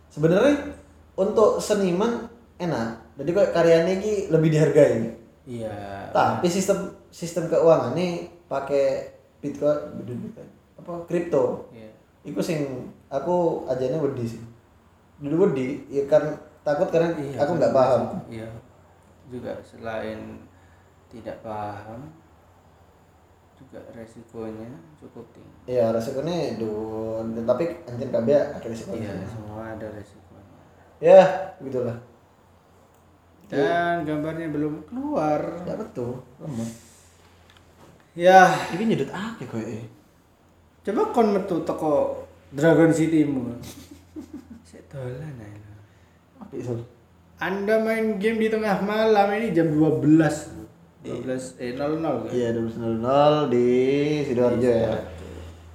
Sebenarnya 0.08 0.74
untuk 1.16 1.58
seniman 1.58 2.30
enak. 2.58 3.18
Jadi 3.18 3.30
kok 3.32 3.50
karyanya 3.52 3.92
ini 3.96 4.12
lebih 4.28 4.50
dihargai. 4.50 5.10
iya 5.44 6.12
Tapi 6.12 6.46
sistem 6.46 6.78
sistem 7.10 7.48
keuangan 7.48 7.94
ini 7.94 8.30
pakai 8.46 9.10
Bitcoin, 9.38 9.98
Bitcoin, 9.98 10.50
apa 10.76 10.94
kripto. 11.06 11.70
iya 11.72 11.90
Iku 12.22 12.38
sing 12.38 12.68
aku 13.08 13.66
ajane 13.66 13.98
wedi 13.98 14.26
sih. 14.28 14.42
Dulu 15.18 15.50
wedi 15.50 15.82
ya 15.88 16.06
kan 16.06 16.36
takut 16.62 16.92
karena 16.92 17.16
Iya, 17.16 17.40
aku 17.42 17.52
nggak 17.56 17.74
paham. 17.74 18.02
iya 18.28 18.46
juga 19.28 19.56
selain 19.60 20.40
tidak 21.08 21.40
paham 21.40 22.12
juga 23.58 23.82
resikonya 23.92 24.70
cukup 24.96 25.26
tinggi 25.32 25.58
Iya, 25.68 25.90
resikonya 25.90 26.56
dun, 26.56 27.26
tapi 27.44 27.66
anjir 27.84 28.08
KB 28.08 28.28
akhirnya 28.30 28.70
resikonya. 28.70 29.10
iya 29.10 29.26
semua 29.26 29.64
ada 29.68 29.88
resikonya 29.90 30.56
Ya, 30.98 31.22
begitulah. 31.58 31.98
dan 33.48 34.04
gambarnya 34.04 34.50
belum 34.50 34.84
keluar 34.86 35.40
Ya 35.64 35.74
betul, 35.74 36.20
lemah. 36.38 36.70
ya 38.14 38.42
Ini 38.74 38.84
nyedot 38.86 39.08
akeh 39.08 39.46
koyo. 39.46 39.82
coba 40.82 41.02
kon 41.12 41.28
metu 41.32 41.62
teko 41.62 42.24
Dragon 42.50 42.90
City 42.90 43.24
mu 43.24 43.52
saya 44.68 44.80
dolan 44.88 45.36
aja 45.38 46.64
sol. 46.64 46.80
anda 47.38 47.78
main 47.78 48.16
game 48.18 48.40
di 48.40 48.48
tengah 48.48 48.80
malam 48.82 49.28
ini 49.34 49.52
jam 49.52 49.68
12 49.70 50.57
12 51.08 51.58
eh 51.58 51.72
00 51.74 52.04
kan 52.04 52.30
Iya, 52.30 52.48
12.00 52.52 53.48
di 53.48 53.68
Sidoarjo 54.24 54.70
ya. 54.70 54.94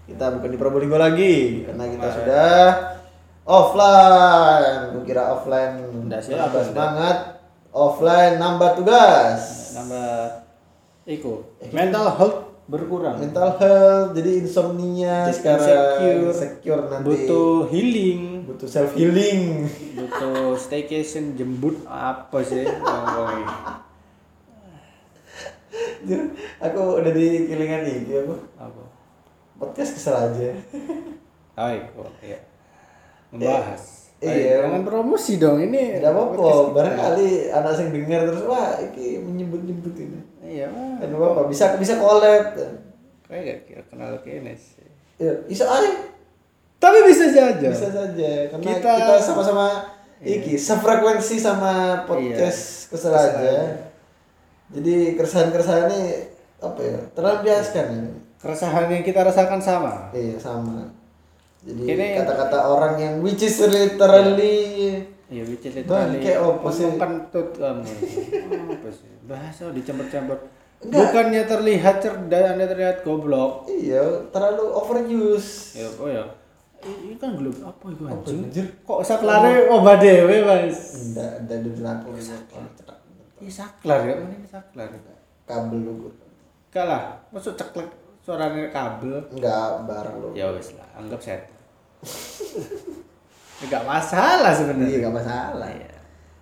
Kita 0.02 0.24
bukan 0.30 0.48
di 0.48 0.58
Probolinggo 0.58 0.96
lagi 0.96 1.34
karena 1.64 1.84
kita 1.88 2.08
sudah 2.12 2.60
offline. 3.42 4.80
Gue 4.92 5.02
kira 5.04 5.22
offline. 5.30 5.74
Nggak 6.06 6.20
siap, 6.20 6.38
Nambah 6.38 6.52
nggak. 6.52 6.68
semangat. 6.68 7.16
Offline 7.68 8.34
nambah 8.36 8.70
tugas. 8.76 9.40
nambah 9.72 10.44
iku 11.02 11.40
mental 11.72 12.06
health 12.12 12.38
berkurang 12.62 13.16
Mental 13.18 13.56
health 13.56 14.12
jadi 14.12 14.30
insomnia 14.38 15.26
Jadi 15.26 15.34
sekarang 15.34 15.64
insecure. 15.66 16.20
insecure 16.28 16.82
nanti 16.86 17.06
butuh 17.08 17.50
healing 17.66 18.20
butuh 18.44 18.68
self 18.68 18.92
healing. 18.92 19.66
butuh 19.96 20.54
staycation 20.54 21.34
jembut 21.34 21.80
apa 21.84 22.38
sih 22.42 22.62
ini? 22.62 23.42
aku 26.60 26.80
udah 26.98 27.12
di 27.12 27.26
kilingan 27.46 27.82
nih, 27.82 27.96
aku 28.16 28.34
apa 28.56 28.82
podcast 29.54 29.94
kesel 29.94 30.14
aja. 30.14 30.50
oh 31.54 31.68
iya 31.68 31.86
iya 32.20 32.38
membahas 33.30 33.82
Iya. 34.22 34.30
Ayo, 34.54 34.70
jangan 34.70 34.82
promosi 34.86 35.34
dong 35.34 35.58
ini 35.58 35.98
Tidak 35.98 36.14
podcast 36.14 36.46
apa-apa, 36.62 36.74
barangkali 36.78 37.28
anak 37.50 37.72
sing 37.74 37.90
denger 37.90 38.20
terus 38.24 38.46
wah 38.46 38.78
iki 38.78 39.18
menyebut-nyebut 39.18 39.94
ini. 39.98 40.20
iya 40.40 40.70
mah 40.70 41.02
Kan 41.02 41.10
apa 41.10 41.50
bisa 41.50 41.74
bisa 41.74 41.98
collab. 41.98 42.54
kayak 43.26 43.42
gak 43.42 43.58
kira 43.66 43.82
kenal 43.84 44.14
kene 44.22 44.54
sih 44.54 44.86
Ya, 45.18 45.34
iso 45.46 45.66
aja. 45.66 45.90
tapi 46.78 47.02
bisa 47.02 47.26
saja 47.28 47.66
Bisa 47.66 47.90
saja 47.90 48.30
karena 48.46 48.62
kita, 48.62 48.90
Kita- 48.94 49.18
sama-sama 49.18 49.90
iki 50.18 50.54
sefrekuensi 50.54 51.34
sama 51.36 52.06
podcast 52.06 52.94
kesel 52.94 53.10
aja. 53.10 53.90
Jadi 54.72 55.14
keresahan-keresahan 55.14 55.84
ini 55.88 56.02
apa 56.58 56.80
ya? 56.80 56.98
Terlampiaskan 57.12 57.86
ini. 57.92 58.10
keresahan 58.36 58.90
yang 58.90 59.06
kita 59.06 59.22
rasakan 59.22 59.62
sama 59.62 60.10
Iya, 60.10 60.34
sama. 60.34 60.82
Jadi 61.62 61.86
Ini- 61.86 62.18
kata-kata 62.18 62.58
orang 62.66 62.98
yang 62.98 63.14
which 63.22 63.38
is 63.38 63.54
literally 63.62 64.98
iya 65.30 65.42
which 65.46 65.62
is 65.62 65.78
literally 65.78 66.18
kayak 66.18 66.42
apa 66.42 66.68
sih? 66.68 66.90
kentut 66.98 67.48
kamu 67.54 67.86
apa 67.86 68.88
sih 68.90 69.08
bahasa 69.22 69.70
dicampur-campur 69.70 70.42
bukannya 70.82 71.46
terlihat 71.46 72.02
cerdas 72.02 72.44
anda 72.52 72.66
terlihat 72.66 73.00
goblok 73.00 73.70
iya 73.70 74.02
terlalu 74.28 74.74
overuse. 74.74 75.78
ya 75.78 75.86
oh 75.96 76.10
ya 76.10 76.26
ini 76.82 77.14
kan 77.14 77.38
belum 77.38 77.54
apa 77.62 77.84
itu 77.94 78.02
anjing 78.10 78.40
anjir? 78.50 78.66
kok 78.82 79.00
saklare 79.06 79.70
obat 79.70 80.02
dewe 80.02 80.42
mas 80.42 80.98
Enggak, 81.14 81.46
ada 81.46 81.54
di 81.62 81.70
cetak 83.42 83.50
ini 83.50 83.50
saklar 83.50 84.00
ya 84.06 84.14
ini 84.22 84.46
saklar 84.46 84.88
kabel 85.42 85.78
lu. 85.82 85.92
kalah 86.70 87.18
masuk 87.34 87.58
ceklek 87.58 87.90
suaranya 88.22 88.70
kabel 88.70 89.18
Enggak 89.34 89.82
bareng 89.82 90.16
lu. 90.22 90.30
ya 90.32 90.46
wes 90.54 90.78
lah 90.78 90.86
anggap 90.94 91.18
set 91.18 91.42
Enggak 93.62 93.82
masalah 93.90 94.50
Iya, 94.50 94.58
sebenarnya 94.58 94.96
enggak 95.02 95.16
masalah. 95.22 95.68
Iya. 95.70 95.90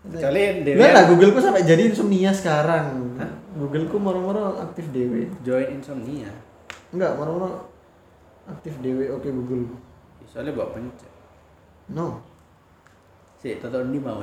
kecuali 0.01 0.41
Enggak 0.65 0.93
lah, 0.97 1.05
Google 1.09 1.31
ku 1.37 1.41
sampai 1.41 1.61
jadi 1.65 1.83
insomnia 1.93 2.33
sekarang. 2.33 3.17
Google 3.57 3.85
ku 3.93 4.01
moro-moro 4.01 4.57
aktif 4.57 4.89
dewe. 4.89 5.29
join 5.45 5.69
insomnia 5.77 6.33
Enggak, 6.93 7.17
moro-moro 7.17 7.69
aktif 8.49 8.77
dewe 8.81 9.13
oke 9.13 9.29
Google. 9.29 9.77
soalnya 10.25 10.57
bawa 10.57 10.73
pencet 10.73 11.11
No. 11.91 12.23
sih 13.37 13.59
tonton 13.59 13.91
di 13.91 13.99
mau 13.99 14.23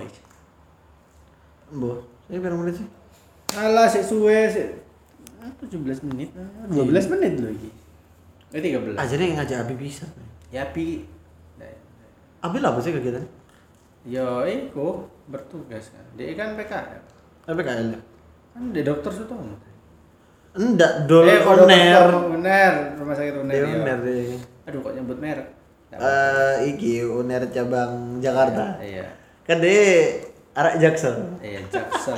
Mbok, 1.68 2.00
ini 2.28 2.38
berapa 2.38 2.56
menit 2.56 2.76
sih? 2.78 2.88
Alah 3.54 3.88
sih 3.88 4.04
suwe 4.04 4.48
sih 4.48 4.68
Ah, 5.38 5.48
17 5.58 6.04
menit, 6.04 6.30
ah, 6.36 6.68
12 6.68 7.08
menit 7.08 7.40
loh 7.40 7.48
iki. 7.48 7.70
Eh 8.52 8.60
13. 8.60 9.00
Aja 9.00 9.14
nih 9.16 9.30
ngajak 9.34 9.58
Abi 9.64 9.76
bisa. 9.78 10.04
Ya 10.48 10.68
pi 10.68 11.08
Abi 12.38 12.58
lah 12.60 12.70
apa 12.70 12.80
sih 12.80 12.92
kegiatan? 12.92 13.24
Yo 14.04 14.44
iku 14.44 15.08
bertugas 15.26 15.90
kan. 15.90 16.06
Dia 16.14 16.36
kan 16.36 16.54
PKL. 16.54 17.02
PKL 17.46 17.88
ya? 17.92 18.00
Kan 18.54 18.62
dia 18.72 18.84
dokter 18.84 19.12
Sutomo. 19.12 19.56
Enggak, 20.54 21.06
dol 21.06 21.28
Eh, 21.28 21.38
dokter 21.38 22.06
Uner, 22.34 22.74
rumah 22.98 23.14
sakit 23.14 23.36
Uner. 23.38 23.54
Dia 23.54 23.62
ya. 23.64 23.78
oner 23.78 23.98
deh. 24.04 24.36
Aduh 24.66 24.80
kok 24.82 24.94
nyebut 24.94 25.18
merek. 25.18 25.48
Eh, 25.90 26.56
iki 26.68 27.02
uner 27.04 27.48
cabang 27.48 28.20
Jakarta. 28.20 28.76
apa-apa. 28.76 28.84
Iya. 28.84 29.06
Kan 29.44 29.64
dia 29.64 30.27
arak 30.58 30.82
Jaksel. 30.82 31.38
Iya, 31.38 31.62
Jaksel. 31.70 32.18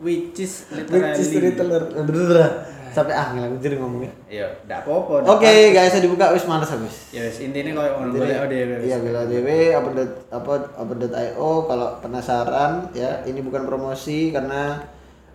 Which 0.00 0.40
is 0.40 0.64
Which 0.72 1.20
is 1.20 1.28
literally. 1.36 2.48
sampai 2.88 3.14
ah 3.14 3.30
ngilang 3.36 3.60
jadi 3.60 3.76
ngomongnya. 3.78 4.12
Iya, 4.26 4.46
enggak 4.64 4.80
apa-apa. 4.82 5.28
Oke, 5.38 5.76
guys, 5.76 5.92
saya 5.92 6.02
dibuka 6.02 6.32
wis 6.32 6.48
males 6.48 6.72
habis. 6.72 7.12
Ya 7.12 7.22
wis 7.28 7.38
intinya 7.38 7.78
kalau 7.78 8.08
ngono 8.08 8.18
boleh 8.18 8.36
ODW. 8.42 8.70
Iya, 8.82 8.96
bila 8.98 9.20
DW 9.28 9.48
update 9.76 10.14
apa 10.32 10.52
update.io 10.74 11.50
kalau 11.68 11.88
penasaran 12.00 12.72
ya, 12.96 13.22
ini 13.28 13.40
bukan 13.44 13.68
promosi 13.68 14.32
karena 14.32 14.82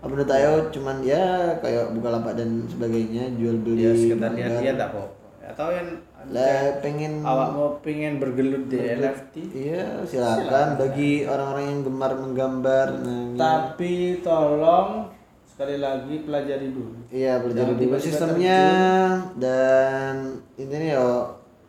update.io 0.03 0.73
cuman 0.73 0.99
ya 1.05 1.55
kayak 1.63 1.93
buka 1.95 2.07
lapak 2.11 2.33
dan 2.35 2.67
sebagainya, 2.67 3.31
jual 3.37 3.55
beli. 3.61 3.87
Ya 3.87 3.93
sekedar 3.95 4.31
lihat-lihat 4.35 4.77
apa-apa. 4.79 5.21
Atau 5.43 5.67
yang 5.69 5.87
Lah 6.31 6.79
pengen 6.79 7.19
awak 7.25 7.49
mau 7.51 7.69
pengen 7.83 8.21
bergelut 8.21 8.71
di 8.71 8.77
NFT 8.79 9.35
Iya, 9.51 10.07
silakan 10.07 10.79
bagi 10.79 11.27
orang-orang 11.27 11.65
yang 11.67 11.79
gemar 11.83 12.11
menggambar. 12.15 12.87
Nah, 13.03 13.27
tapi 13.35 14.23
tolong 14.23 15.11
sekali 15.43 15.77
lagi 15.83 16.23
pelajari 16.23 16.67
dulu. 16.71 16.95
Iya, 17.11 17.43
pelajari 17.43 17.73
dulu 17.75 17.97
sistemnya. 17.99 18.61
dan 19.35 20.39
intinya 20.55 20.87
yo 20.95 21.09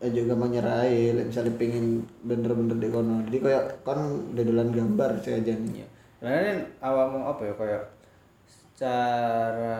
eh, 0.05 0.13
juga 0.13 0.37
menyerai 0.39 1.17
misalnya 1.25 1.53
pengen 1.59 2.07
bener-bener 2.23 2.79
di 2.79 2.89
kono. 2.93 3.27
Jadi 3.27 3.39
kayak 3.43 3.65
kan 3.83 3.99
dodolan 4.37 4.71
gambar 4.71 5.11
saya 5.25 5.43
aja 5.43 5.53
nih. 5.59 5.83
Iya. 5.83 5.87
sebenarnya 6.25 6.55
awak 6.81 7.07
mau 7.13 7.23
apa 7.37 7.43
ya 7.45 7.53
kayak 7.53 7.85
secara 8.49 9.77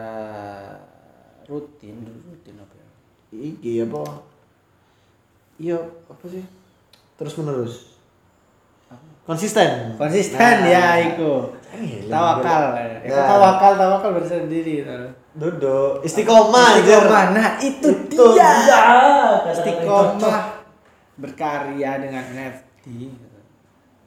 rutin 1.49 2.05
rutin 2.05 2.55
apa 2.61 2.73
ya? 2.77 2.87
Iki 3.33 3.73
apa 3.89 4.01
iya 5.57 5.77
apa 6.05 6.25
sih? 6.25 6.43
Terus 7.15 7.33
menerus 7.37 7.73
konsisten. 9.25 9.97
Konsisten 9.97 10.55
Nah. 10.61 10.69
ya 10.69 10.85
iku. 11.03 11.49
Eh, 11.73 12.05
tawakal. 12.05 12.77
ya 13.01 13.09
Nah. 13.09 13.25
tawakal 13.25 13.71
tawakal 13.75 14.11
bersendiri 14.13 14.85
Dodo 15.33 15.99
istiqomah 15.99 16.79
aja 16.79 16.95
istiqomah 17.03 17.25
nah 17.33 17.49
itu, 17.59 17.89
Itu 18.07 18.23
dia. 18.31 18.49
dia. 18.61 18.81
istiqomah. 19.51 20.63
Berkarya 21.15 21.91
dengan 21.99 22.23
NFT 22.23 22.83
gitu. 22.87 23.27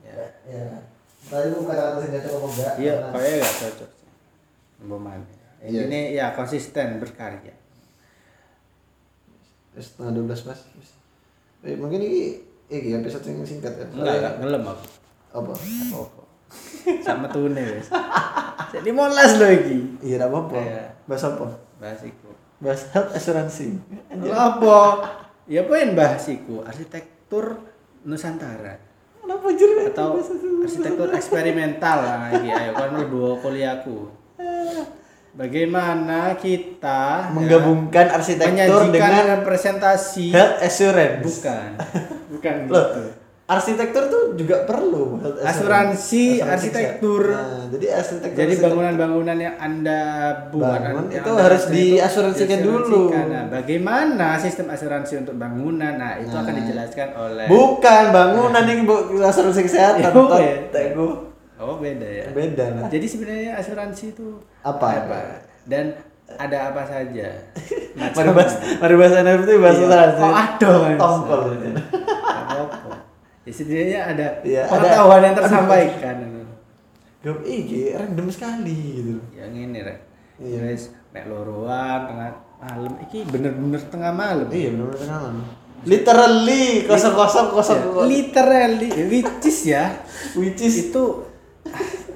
ya. 0.00 0.16
Ya. 0.46 0.80
Tadi 1.28 1.52
itu 1.52 1.60
kata-kata 1.60 1.98
sing 2.00 2.10
cocok 2.14 2.32
apa 2.32 2.46
enggak? 2.46 2.72
iya 2.80 2.94
kayaknya 3.12 3.36
nggak 3.36 3.54
cocok 3.58 3.90
sih. 3.92 4.08
Boman 4.80 5.20
Iya. 5.58 5.80
ini 5.84 6.00
ya 6.14 6.26
konsisten 6.32 6.96
berkarya. 6.96 7.52
Setengah 9.74 10.12
12 10.16 10.46
Mas. 10.46 10.60
Wis. 11.60 11.68
Eh, 11.68 11.76
mungkin 11.76 12.00
ini 12.00 12.20
iki 12.66 12.88
episode 12.94 13.24
yang 13.24 13.42
singkat 13.42 13.72
ya. 13.74 13.86
enggak 13.88 14.14
enggak 14.16 14.34
ngelem 14.38 14.62
aku 14.64 14.86
Apa? 15.30 15.52
apa 15.90 16.22
sama 16.98 17.26
tune 17.28 17.60
wes 17.60 17.88
jadi 18.70 18.90
molas 18.90 19.36
loh 19.36 19.50
iki 19.50 19.78
Iya, 20.00 20.16
enggak 20.18 20.30
apa-apa. 20.30 20.56
Iya. 20.58 20.82
Bahas 21.04 21.24
apa? 21.24 21.46
bahas 21.78 22.00
iku 22.02 22.28
Bahas 22.58 22.82
health 22.90 23.12
asuransi. 23.12 23.78
apa 24.28 24.76
ya 25.46 25.62
poin 25.62 25.94
bahas 25.94 26.24
iku 26.26 26.60
arsitektur 26.62 27.56
Nusantara 28.00 28.76
Kenapa 29.18 29.44
anjir? 29.46 29.68
atau 29.86 30.18
arsitektur 30.62 31.08
eksperimental 31.10 31.98
lah 31.98 32.32
iki 32.32 32.48
ayo 32.48 32.72
kan 32.72 32.96
dua 33.02 33.36
kuliahku 33.36 34.08
bagaimana 35.38 36.34
kita 36.34 37.30
Menggabungkan 37.30 38.10
ya, 38.10 38.14
arsitektur 38.18 38.90
dengan 38.90 39.38
representasi 39.38 40.34
health 40.34 40.58
assurance. 40.66 41.22
bukan 41.22 41.68
bukan 42.34 42.54
Loh, 42.66 42.86
gitu 42.90 43.02
arsitektur 43.48 44.12
tuh 44.12 44.22
juga 44.36 44.68
perlu 44.68 45.24
health 45.24 45.40
Asuransi 45.40 46.36
Asuransi 46.36 46.44
arsitektur. 46.44 47.22
Nah, 47.32 47.64
jadi 47.72 47.86
arsitektur 47.96 48.38
jadi 48.44 48.54
bangunan-bangunan 48.60 49.38
yang 49.40 49.56
anda 49.56 50.00
buat 50.52 50.68
Bangun 50.68 51.08
yang 51.08 51.24
itu 51.24 51.30
Anda 51.32 51.42
harus 51.48 51.64
diasuransikan 51.72 52.60
dulu. 52.60 53.02
Nah, 53.08 53.48
bagaimana 53.48 54.36
sistem 54.36 54.68
asuransi 54.68 55.24
untuk 55.24 55.40
bangunan? 55.40 55.96
Nah, 55.96 56.20
itu 56.20 56.36
akan 56.36 56.54
dijelaskan 56.60 57.08
oleh 57.16 57.48
Bukan 57.48 58.04
bangunan 58.12 58.64
ini 58.68 58.84
bu 58.84 59.16
asuransi 59.16 59.64
kesehatan. 59.64 60.12
Ya, 60.12 60.92
ya. 60.92 61.27
Oh, 61.58 61.76
beda 61.76 62.06
ya. 62.06 62.24
Beda 62.30 62.64
lah. 62.70 62.86
Jadi 62.86 63.04
sebenarnya 63.04 63.52
asuransi 63.54 64.04
itu 64.12 64.38
Apa? 64.60 65.10
Dan 65.64 65.90
ada 66.30 66.70
apa 66.70 66.82
saja? 66.82 67.28
Mari 68.14 68.30
bahas, 68.30 68.52
mari 68.78 68.94
bahas 68.94 69.14
NFT, 69.16 69.50
bahas 69.58 69.74
Iya. 69.74 69.84
asuransi. 69.84 70.22
Oh, 70.22 70.32
ada. 70.32 70.70
Tompol. 70.94 71.40
Apa-apa. 71.50 72.94
Ya, 73.42 73.50
setidaknya 73.50 74.00
ada 74.06 74.26
Iya, 74.40 74.60
ada- 74.62 74.70
pengetahuan 74.70 75.20
yang 75.20 75.34
tersampaikan. 75.34 76.16
Gak 77.18 77.42
iki 77.42 77.90
random 77.90 78.28
sekali 78.28 78.78
gitu. 78.94 79.18
yang 79.34 79.50
ini 79.50 79.82
rek 79.82 79.98
Iya. 80.38 80.58
wes 80.64 80.82
mek 81.10 81.26
loroan 81.26 82.06
tengah 82.06 82.30
malam 82.56 82.94
iki 83.00 83.26
bener-bener 83.26 83.82
tengah 83.84 84.14
malam 84.14 84.46
Iya 84.46 84.70
benar-benar 84.70 85.02
kenalan. 85.02 85.34
Literally 85.82 86.64
kosong 86.84 87.14
kosong 87.14 87.48
kosong. 87.50 87.78
Ya, 87.82 88.02
literally 88.04 88.88
which 89.08 89.42
is 89.44 89.58
ya 89.66 89.84
Which 90.34 90.58
is 90.60 90.88
itu 90.88 91.04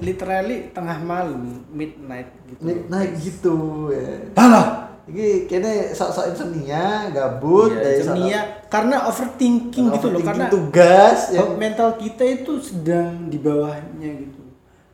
literally 0.03 0.69
tengah 0.75 0.97
malam 0.99 1.63
midnight 1.71 2.29
gitu 2.49 2.61
midnight 2.63 3.11
gitu 3.19 3.55
ya. 3.93 4.07
Balah. 4.35 4.67
Iki 5.03 5.51
kene 5.51 5.91
sok-sok 5.91 6.31
insomnia, 6.31 7.11
gabut, 7.11 7.75
Iya, 7.75 7.83
dari 7.83 7.95
insomnia 7.99 8.39
karena 8.71 8.95
overthinking 9.11 9.85
gitu 9.99 10.07
loh 10.09 10.21
karena 10.23 10.47
tugas 10.47 11.29
yang 11.35 11.59
mental 11.59 11.99
kita 11.99 12.23
itu 12.23 12.57
sedang 12.63 13.27
di 13.27 13.35
bawahnya 13.35 14.09
gitu 14.23 14.41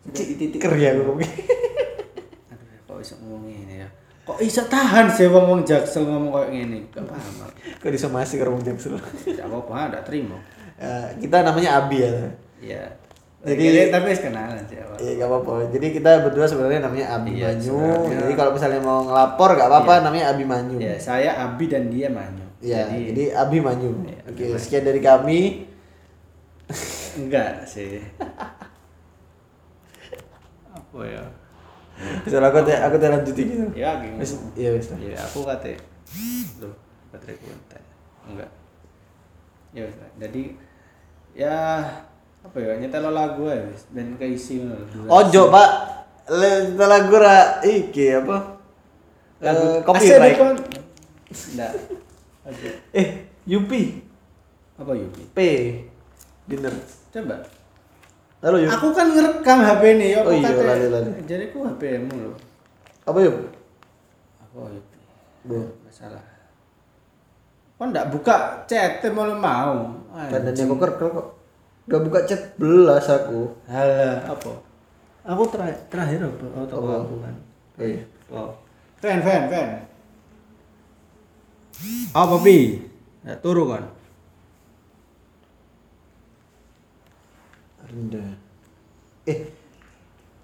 sedang 0.10 0.26
di 0.28 0.36
titik 0.36 0.60
kerja 0.60 0.98
gue 0.98 1.06
aduh 2.52 2.68
kok 2.90 2.98
bisa 2.98 3.14
ngomong 3.22 3.46
ini 3.48 3.86
ya 3.86 3.88
kok 4.26 4.38
bisa 4.42 4.66
tahan 4.66 5.14
sih 5.14 5.30
wong 5.30 5.46
wong 5.46 5.62
jaksel 5.62 6.10
ngomong 6.10 6.34
kayak 6.34 6.50
gini 6.58 6.80
gak 6.90 7.06
paham. 7.06 7.34
Kok 7.80 7.92
disomasi 7.94 8.36
ke 8.36 8.44
rumah 8.44 8.62
jaksel? 8.66 8.98
Tidak 8.98 9.46
apa-apa, 9.46 9.94
tidak 9.94 10.04
terima. 10.10 10.38
Ya, 10.76 11.14
kita 11.16 11.38
namanya 11.46 11.70
Abi 11.80 11.98
ya. 12.04 12.12
Iya. 12.60 12.84
Jadi- 13.40 13.72
Jadi 13.72 13.88
tapi 13.88 14.06
wis 14.10 14.20
kenalan 14.20 14.60
sih. 14.68 14.76
Iya 15.00 15.12
gak 15.16 15.30
apa-apa. 15.32 15.72
Jadi 15.72 15.88
kita 15.96 16.12
berdua 16.28 16.44
sebenarnya 16.44 16.84
namanya 16.84 17.08
Abi 17.14 17.32
Iya, 17.34 17.48
Manyu. 17.50 17.72
sebenarnya. 17.72 18.18
Jadi 18.20 18.34
kalau 18.36 18.52
misalnya 18.52 18.82
mau 18.82 19.00
ngelapor 19.02 19.50
gak 19.56 19.70
apa-apa 19.72 19.94
namanya 20.04 20.26
Abi 20.30 20.44
Manyu. 20.44 20.76
Ya, 20.76 21.00
saya 21.00 21.32
Abi 21.40 21.66
dan 21.66 21.88
dia 21.88 22.12
Manyu. 22.12 22.44
Iya, 22.60 22.84
Jadi 22.84 23.00
jadi 23.10 23.24
Abi 23.34 23.58
Manyu. 23.60 23.96
Iya, 24.04 24.20
Oke, 24.28 24.44
sekian 24.60 24.84
dari 24.84 25.00
kami. 25.00 25.40
enggak 27.18 27.64
sih. 27.64 28.04
apa 30.70 31.00
ya? 31.02 31.24
Bisa 32.24 32.40
aku 32.40 32.60
teh 32.62 32.76
aku 32.76 32.96
teh 32.96 33.08
lanjutin 33.08 33.46
gitu. 33.48 33.66
Ya. 33.74 33.96
Wis, 34.16 34.36
iya 34.54 34.70
wis. 34.72 34.88
lah. 34.90 35.00
Ya 35.00 35.16
aku 35.18 35.44
kate. 35.44 35.80
Loh, 36.60 36.76
baterai 37.10 37.36
konten. 37.38 37.84
Enggak. 38.26 38.50
Ya. 39.72 39.88
Jadi 40.18 40.44
ya 41.32 41.56
apa 42.40 42.58
ya 42.58 42.74
nyetel 42.80 43.12
lagu 43.12 43.46
ya 43.46 43.68
ben 43.92 44.16
keisi. 44.16 44.64
Ojo, 45.06 45.42
Pak. 45.52 45.70
Le 46.30 46.78
lagu 46.78 47.16
ra 47.18 47.60
iki 47.62 48.16
apa? 48.16 48.58
lagu 49.42 49.66
Eh, 49.66 49.80
copyright. 49.82 50.38
Asal 50.38 50.56
dikon- 50.56 50.64
Enggak. 51.30 51.72
Eh, 52.94 53.08
Yupi. 53.46 54.02
Apa 54.78 54.92
Yupi? 54.94 55.24
P. 55.34 55.40
Dinner. 56.50 56.74
Coba. 57.14 57.38
Halo 58.40 58.56
Yup. 58.56 58.72
Aku 58.72 58.88
kan 58.96 59.12
ngerekam 59.12 59.60
HP 59.60 59.82
ini, 60.00 60.16
ya 60.16 60.24
Oh 60.24 60.32
iya, 60.32 60.48
lali, 60.56 60.88
lali. 60.88 61.12
Jadi 61.28 61.52
aku 61.52 61.68
HP-mu 61.68 62.16
loh. 62.16 62.38
Apa 63.04 63.20
Yup? 63.20 63.36
Apa 64.40 64.60
Yupi? 64.72 64.98
Bu. 65.44 65.60
Masalah. 65.84 66.24
Kok 67.76 67.86
enggak 67.90 68.08
buka 68.12 68.36
chat 68.64 69.04
mau 69.12 69.28
mau? 69.28 69.92
Badannya 70.12 70.64
kok 70.68 70.80
kerkel 70.80 71.10
kok. 71.12 71.28
Gak 71.90 72.02
buka 72.06 72.20
chat 72.30 72.42
belas 72.62 73.06
aku. 73.10 73.50
Halah, 73.66 74.22
apa? 74.30 74.54
Aku 75.26 75.44
terakhir 75.50 75.78
terakhir 75.90 76.20
apa? 76.22 76.46
Oh, 76.54 76.66
toko 76.70 76.86
Apa? 76.86 76.94
aku 77.02 77.16
kan. 77.26 77.36
Oh 77.82 77.86
iya. 77.86 78.04
Oh. 78.30 78.52
Fan, 79.02 79.20
fan, 79.26 79.50
fan. 79.50 79.68
Apa 82.14 82.36
pi? 82.46 82.86
Ya, 83.26 83.34
turu 83.42 83.66
kan. 83.68 83.84
rendah 87.90 88.30
eh 89.26 89.50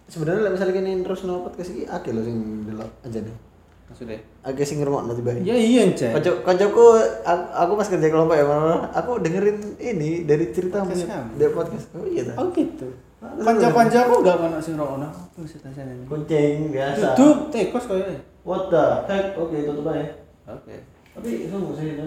sebenarnya 0.10 0.50
misalnya 0.50 0.74
kene 0.74 1.02
terus 1.06 1.26
no 1.26 1.46
podcast 1.46 1.74
iki 1.74 1.86
akeh 1.86 2.12
lho 2.14 2.22
sing 2.26 2.66
delok 2.66 2.90
aja 3.06 3.20
nih 3.22 3.38
Maksudnya? 3.86 4.20
akeh 4.42 4.66
sing 4.66 4.78
ngrungokno 4.80 5.14
tiba 5.14 5.32
Ya 5.38 5.54
iya, 5.54 5.86
Cek. 5.88 6.12
Kocok 6.14 6.36
kocokku 6.42 6.86
aku, 7.22 7.46
aku 7.54 7.72
pas 7.76 7.88
kerja 7.88 8.08
kelompok 8.08 8.36
ya 8.36 8.44
malah 8.44 8.90
aku 8.92 9.22
dengerin 9.22 9.58
ini 9.78 10.26
dari 10.26 10.50
cerita 10.50 10.82
kamu? 10.82 11.06
dari 11.38 11.52
podcast 11.52 11.86
oh 11.94 12.04
iya 12.04 12.26
Oh 12.36 12.50
gitu. 12.50 12.90
Kanca-kanca 13.22 13.98
aku 14.06 14.16
enggak 14.22 14.38
ono 14.40 14.58
sing 14.60 14.76
rokono. 14.76 15.08
Aku 15.08 15.42
wis 15.42 15.58
tasane. 15.58 16.06
kucing 16.06 16.70
biasa 16.70 17.14
Tutup, 17.14 17.50
tekos 17.50 17.86
kayaknya. 17.86 18.22
what 18.42 18.70
the 18.70 18.84
heck 19.06 19.34
oke 19.34 19.54
tutup 19.56 19.86
aja 19.88 20.06
Oke. 20.46 20.76
tapi 21.12 21.50
sungguh 21.50 21.74
saya 21.74 22.06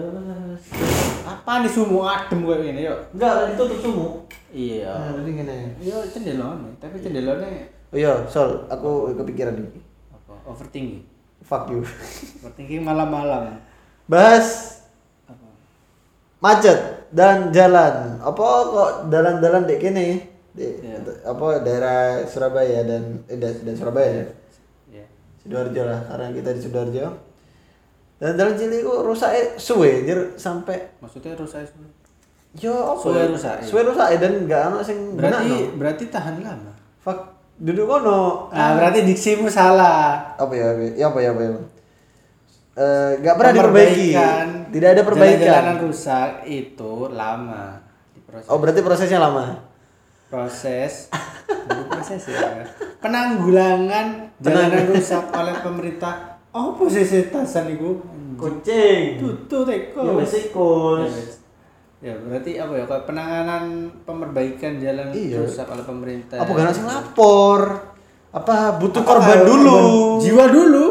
Apa 1.25 1.59
nih 1.59 1.67
sumu 1.67 1.99
adem 2.01 2.39
kayak 2.41 2.59
gini 2.63 2.81
yuk? 2.85 2.99
enggak 3.11 3.31
lagi 3.35 3.53
tutup 3.55 3.79
sumuk 3.79 4.13
Iya. 4.49 4.89
nah 5.11 5.19
gini 5.19 5.75
Iya 5.77 5.97
cendelone, 6.07 6.71
tapi 6.79 6.95
cendelone 6.97 7.67
oh 7.89 7.97
iya 7.97 8.13
sol 8.25 8.63
aku 8.67 9.11
kepikiran 9.13 9.57
ini 9.57 9.81
apa? 10.09 10.33
Overthinking. 10.45 11.03
Fuck 11.49 11.65
you 11.67 11.81
Overthinking 12.37 12.81
malam-malam. 12.81 13.57
bahas 14.05 14.79
Apa? 15.25 15.45
macet 16.39 16.79
dan 17.09 17.49
jalan 17.49 18.17
apa 18.17 18.43
kok 18.67 18.91
jalan-jalan 19.07 19.65
dek 19.65 19.79
kene 19.79 20.07
di 20.51 20.65
Iya. 20.77 21.01
apa 21.23 21.45
daerah 21.59 21.99
Surabaya 22.23 22.81
dan 22.83 23.21
eh, 23.25 23.35
da- 23.35 23.59
dan 23.59 23.73
Surabaya 23.73 24.09
ya 24.11 24.25
Ya. 24.91 25.05
sidoarjo 25.39 25.83
lah 25.83 26.05
karena 26.05 26.29
kita 26.31 26.49
di 26.51 26.61
sidoarjo 26.61 27.05
dan 28.17 28.35
jalan 28.35 28.53
cilik 28.53 28.79
itu 28.79 28.93
rusak 28.99 29.31
suwe 29.55 30.03
anjir 30.03 30.19
sampai 30.35 30.77
Maksudnya 30.99 31.33
rusak 31.33 31.63
itu. 31.63 31.81
yo 32.57 32.73
apa 32.73 32.99
Suwe 32.99 33.15
ya? 33.15 33.25
rusak, 33.27 33.55
iya. 33.55 33.65
suwe 33.65 33.81
rusak 33.83 34.07
dan 34.17 34.33
nggak 34.43 34.61
ono 34.67 34.79
sing 34.81 34.97
Berarti 35.13 35.47
benakno. 35.47 35.77
berarti 35.77 36.03
tahan 36.07 36.35
lama. 36.39 36.73
fuck 36.99 37.19
duduk 37.59 37.85
kono. 37.85 38.47
Ah, 38.55 38.79
berarti 38.79 39.03
diksimu 39.03 39.51
salah. 39.51 40.33
apa 40.39 40.53
ya 40.55 40.71
apa 40.71 40.81
ya? 40.81 40.91
Ya 40.95 41.05
apa 41.11 41.19
ya 41.19 41.29
apa 41.35 41.41
ya? 41.43 41.51
Eh, 42.79 43.11
nggak 43.19 43.35
pernah 43.35 43.53
diperbaiki. 43.59 44.09
Tidak 44.71 44.89
ada 44.95 45.03
perbaikan. 45.03 45.35
Jalan-jalanan 45.35 45.77
rusak 45.83 46.29
itu 46.47 46.93
lama. 47.11 47.83
Diproses. 48.15 48.47
oh 48.47 48.57
berarti 48.57 48.79
prosesnya 48.79 49.19
lama? 49.19 49.59
Proses. 50.31 51.11
Bukan 51.67 51.85
proses 51.91 52.23
ya. 52.31 52.63
Penanggulangan 53.03 54.31
jalanan 54.39 54.83
rusak 54.95 55.27
oleh 55.35 55.55
pemerintah. 55.59 56.39
Apa 56.55 56.83
sih 56.87 57.03
setasan 57.03 57.75
itu 57.75 57.99
kucing. 58.39 59.19
Tutup 59.19 59.67
teko 59.67 60.23
ya 60.23 60.25
ikus. 60.25 61.43
Ya 61.99 62.15
berarti 62.15 62.51
apa 62.55 62.73
ya 62.73 62.85
kayak 62.85 63.03
penanganan 63.05 63.63
perbaikan 64.01 64.79
jalan 64.79 65.11
Iya. 65.11 65.43
rusak 65.43 65.67
oleh 65.67 65.83
pemerintah 65.83 66.39
apa 66.39 66.49
gak 66.49 66.71
sing 66.71 66.87
lapor 66.87 67.59
apa 68.29 68.79
butuh 68.79 69.01
Apa 69.01 69.09
korban 69.09 69.27
kayak 69.35 69.45
dulu 69.45 69.67
korban 69.69 70.21
jiwa 70.21 70.45
dulu 70.47 70.85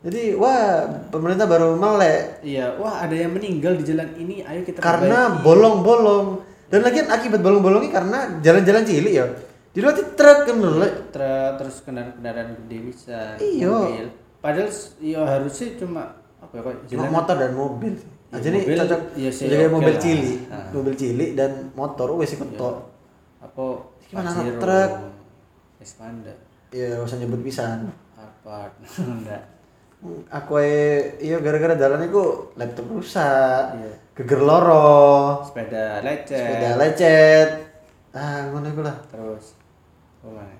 jadi 0.00 0.22
wah 0.34 0.84
pemerintah 1.08 1.44
baru 1.44 1.74
melek 1.74 2.44
iya 2.44 2.76
wah 2.76 3.00
ada 3.00 3.12
yang 3.12 3.32
meninggal 3.32 3.72
di 3.74 3.84
jalan 3.84 4.08
ini 4.14 4.40
ayo 4.42 4.60
kita 4.62 4.80
karena 4.80 5.40
bolong-bolong 5.40 6.50
Dan 6.70 6.86
lagi 6.86 7.02
akibat 7.02 7.42
bolong-bolongnya 7.42 7.90
karena 7.90 8.18
jalan-jalan 8.38 8.86
cilik 8.86 9.10
ya. 9.10 9.26
Di 9.74 9.82
luar 9.82 9.90
truk 9.90 10.38
kan 10.46 10.54
Lek. 10.54 11.10
Tra- 11.10 11.58
terus 11.58 11.82
kendaraan-kendaraan 11.82 12.62
gede 12.62 12.78
bisa 12.86 13.34
Iya. 13.42 14.06
padahal 14.38 14.70
ya 15.02 15.18
harusnya 15.18 15.74
cuma 15.74 16.14
apa 16.38 16.54
ya 16.54 16.62
Cuma 16.62 16.78
jalan- 16.86 17.10
motor 17.10 17.36
dan 17.42 17.52
mobil 17.58 17.92
sih. 17.98 18.06
Ya, 18.30 18.36
Aja 18.36 18.48
nih 18.48 18.62
mobil, 18.62 18.78
cocok 18.78 19.00
ya 19.16 19.26
sih, 19.28 19.44
jadi 19.44 19.54
oke 19.60 19.74
mobil 19.74 19.90
lah. 19.90 19.98
cilik, 19.98 20.38
Ah. 20.46 20.70
mobil 20.70 20.94
cilik 20.94 21.30
dan 21.34 21.50
motor 21.74 22.08
wes 22.14 22.30
ikut 22.30 22.50
Ya. 22.52 22.74
apa 23.40 23.64
Gimana 24.06 24.30
truk? 24.56 24.90
Expander 25.78 26.36
Ya 26.70 26.94
usah 27.00 27.16
nyebut 27.16 27.42
pisan. 27.42 27.90
apa 28.14 28.70
enggak 29.18 29.42
Aku 30.30 30.56
ae 30.56 30.72
iya 31.18 31.36
gara-gara 31.38 31.74
jalan 31.74 32.00
iku 32.02 32.22
laptop 32.54 32.88
rusak. 32.88 33.76
Iya. 33.76 33.92
Geger 34.14 34.40
loro. 34.40 35.42
sepeda 35.42 36.00
lecet 36.00 36.38
Sepeda 36.38 36.70
lecet. 36.76 37.48
Ah, 38.10 38.46
ngono 38.46 38.66
iku 38.66 38.80
lah. 38.80 38.96
terus 39.06 39.58
mana 40.20 40.54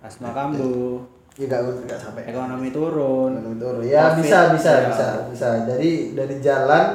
asma 0.00 0.28
kambuh 0.30 1.00
Ya 1.36 1.44
gak 1.46 1.60
gak 1.84 2.00
sampai. 2.00 2.22
ekonomi 2.26 2.68
turun 2.68 3.36
Ekonomi 3.36 3.56
turun. 3.56 3.82
Ya 3.84 4.08
Covid, 4.08 4.24
bisa 4.24 4.38
bisa 4.52 4.70
ya. 4.72 4.88
bisa 4.88 5.06
bisa. 5.28 5.48
Dari 5.66 5.90
dari 6.12 6.36
jalan 6.40 6.86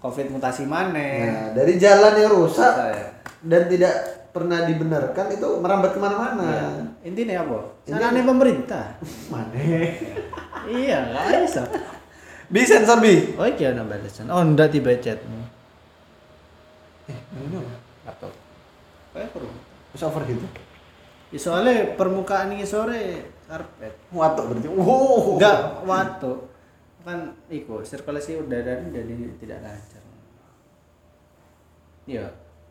covid 0.00 0.26
mutasi 0.30 0.64
mana 0.64 0.96
nah, 0.96 1.46
dari 1.52 1.76
jalan 1.76 2.16
yang 2.16 2.32
rusak 2.32 2.72
Saya. 2.72 3.12
dan 3.44 3.68
tidak 3.68 3.92
pernah 4.30 4.64
dibenarkan 4.64 5.26
itu 5.28 5.48
merambat 5.60 5.92
ke 5.92 6.00
mana-mana. 6.00 6.46
Ya. 6.46 6.68
intinya 7.02 7.44
apa 7.44 7.58
Intinya- 7.84 8.24
pemerintah 8.24 8.84
Mana? 9.32 9.52
iya 10.64 11.04
nggak 11.04 11.44
bisa 11.44 11.62
Bi 12.48 12.64
sensor 12.64 12.98
bi. 12.98 13.36
oh 13.36 13.44
iya 13.44 13.76
nambah 13.76 13.92
balasan 13.94 14.24
oh 14.26 14.40
enggak 14.40 14.72
tiba 14.72 14.96
chatmu 14.96 15.44
Eh, 17.04 17.18
apa? 17.18 17.60
laptop 18.06 18.32
kayak 19.10 19.28
perlu 19.34 19.50
Terus 19.90 20.02
over 20.02 20.22
gitu. 20.24 20.46
ya, 21.28 21.38
soalnya 21.38 21.74
permukaan 21.94 22.54
ini 22.54 22.62
sore 22.62 23.29
karpet 23.50 23.94
Watok 24.14 24.44
berarti. 24.54 24.68
Wow. 24.70 25.34
enggak 25.34 25.58
waktu 25.82 26.32
kan 27.02 27.18
iku 27.50 27.82
sirkulasi 27.82 28.38
udara 28.38 28.78
jadi 28.92 29.12
tidak 29.42 29.58
lancar 29.64 30.02
iya 32.06 32.28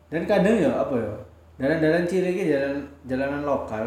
dan 0.08 0.22
kadang 0.24 0.56
ya 0.56 0.70
apa 0.80 0.94
ya 0.96 1.14
jalan-jalan 1.60 2.08
cilik 2.08 2.36
jalan 2.48 2.74
jalanan 3.04 3.42
lokal 3.44 3.84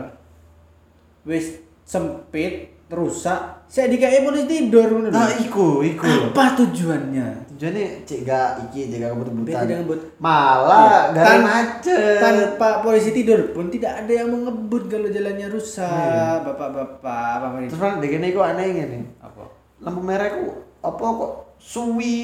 wis 1.26 1.64
sempit 1.88 2.70
rusak 2.92 3.64
saya 3.66 3.90
dikasih 3.90 4.22
polisi 4.22 4.46
tidur. 4.46 5.10
Nah, 5.10 5.34
iku, 5.42 5.82
iku. 5.82 6.06
apa 6.06 6.54
tujuannya 6.62 7.43
Tujuannya 7.64 8.04
cek 8.04 8.28
gak 8.28 8.50
iki, 8.68 8.92
cek 8.92 9.00
gak 9.00 9.16
ngebut. 9.16 10.00
Malah 10.20 11.08
Iya. 11.08 11.16
gara 11.16 11.28
Tan- 11.32 11.44
macet. 11.48 12.20
tanpa 12.20 12.84
polisi 12.84 13.16
tidur 13.16 13.56
pun 13.56 13.72
tidak 13.72 14.04
ada 14.04 14.12
yang 14.12 14.28
mau 14.28 14.44
ngebut 14.44 14.92
kalau 14.92 15.08
jalannya 15.08 15.48
rusak 15.48 15.88
Iya. 15.88 16.44
bapak-bapak 16.44 17.00
apa 17.40 17.56
ini 17.58 17.72
Terus 17.72 17.80
kan 17.80 18.04
dek 18.04 18.12
iku 18.20 18.44
aneh 18.44 18.68
ngene. 18.68 19.00
apa 19.18 19.48
Lampu 19.80 20.04
merah 20.04 20.28
ku 20.28 20.44
apa 20.78 21.06
kok 21.08 21.32
suwi 21.56 22.20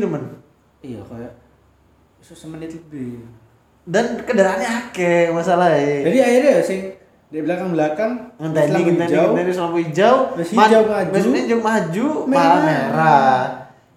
temen. 0.00 0.40
iya 0.80 1.04
kayak 1.04 1.32
semenit 2.24 2.72
lebih 2.72 3.20
Dan 3.84 4.24
kendaraannya 4.24 4.64
akeh 4.64 5.28
masalahnya. 5.28 6.08
jadi 6.08 6.18
akhirnya 6.24 6.52
ya 6.56 6.62
sing 6.64 6.80
di 7.28 7.44
belakang 7.44 7.76
belakang 7.76 8.12
ngenteni 8.40 8.96
ngenteni 8.96 9.12
ngenteni 9.12 9.52
lampu 9.54 9.78
hijau 9.78 10.16
hijau 10.34 10.82
maju. 10.82 11.10
maksudnya 11.12 11.40
hijau 11.44 11.60
maju 11.60 12.06
Merah. 12.24 12.40
malah 12.40 12.60
merah 12.64 13.40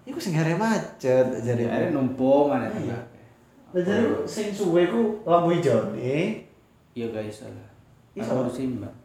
iku 0.04 0.18
sing 0.20 0.34
hari 0.34 0.52
macet 0.54 1.26
jadi 1.40 1.64
jadi 1.64 1.90
numpung 1.90 2.52
mana 2.52 2.68
Iya. 2.68 2.98
juga 3.72 3.80
jadi 3.80 3.94
sing 4.24 4.48
suwe 4.50 4.86
ku 4.86 5.24
lampu 5.24 5.56
hijau 5.56 5.92
nih 5.92 6.44
iya 6.92 7.06
guys 7.08 7.42
salah 7.42 7.68
Iya, 8.14 8.22
iya 8.22 8.32
harus 8.32 8.58
imbang 8.58 8.96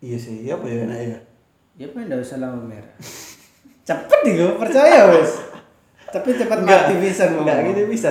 iya 0.00 0.16
sih 0.16 0.36
iya 0.42 0.56
apa 0.56 0.64
ya 0.64 0.88
enak 0.88 0.98
ya? 1.04 1.18
Ya 1.76 1.84
apa 1.88 1.96
enggak 2.00 2.20
usah 2.20 2.40
lampu 2.40 2.64
merah. 2.66 2.92
Cepet 3.88 4.18
nih 4.24 4.32
gue 4.36 4.50
percaya 4.56 5.00
wes 5.12 5.32
tapi 6.10 6.34
cepat 6.34 6.58
mati 6.60 6.94
bisa 6.98 7.30
enggak 7.30 7.62
gini 7.64 7.86
bisa 7.86 8.10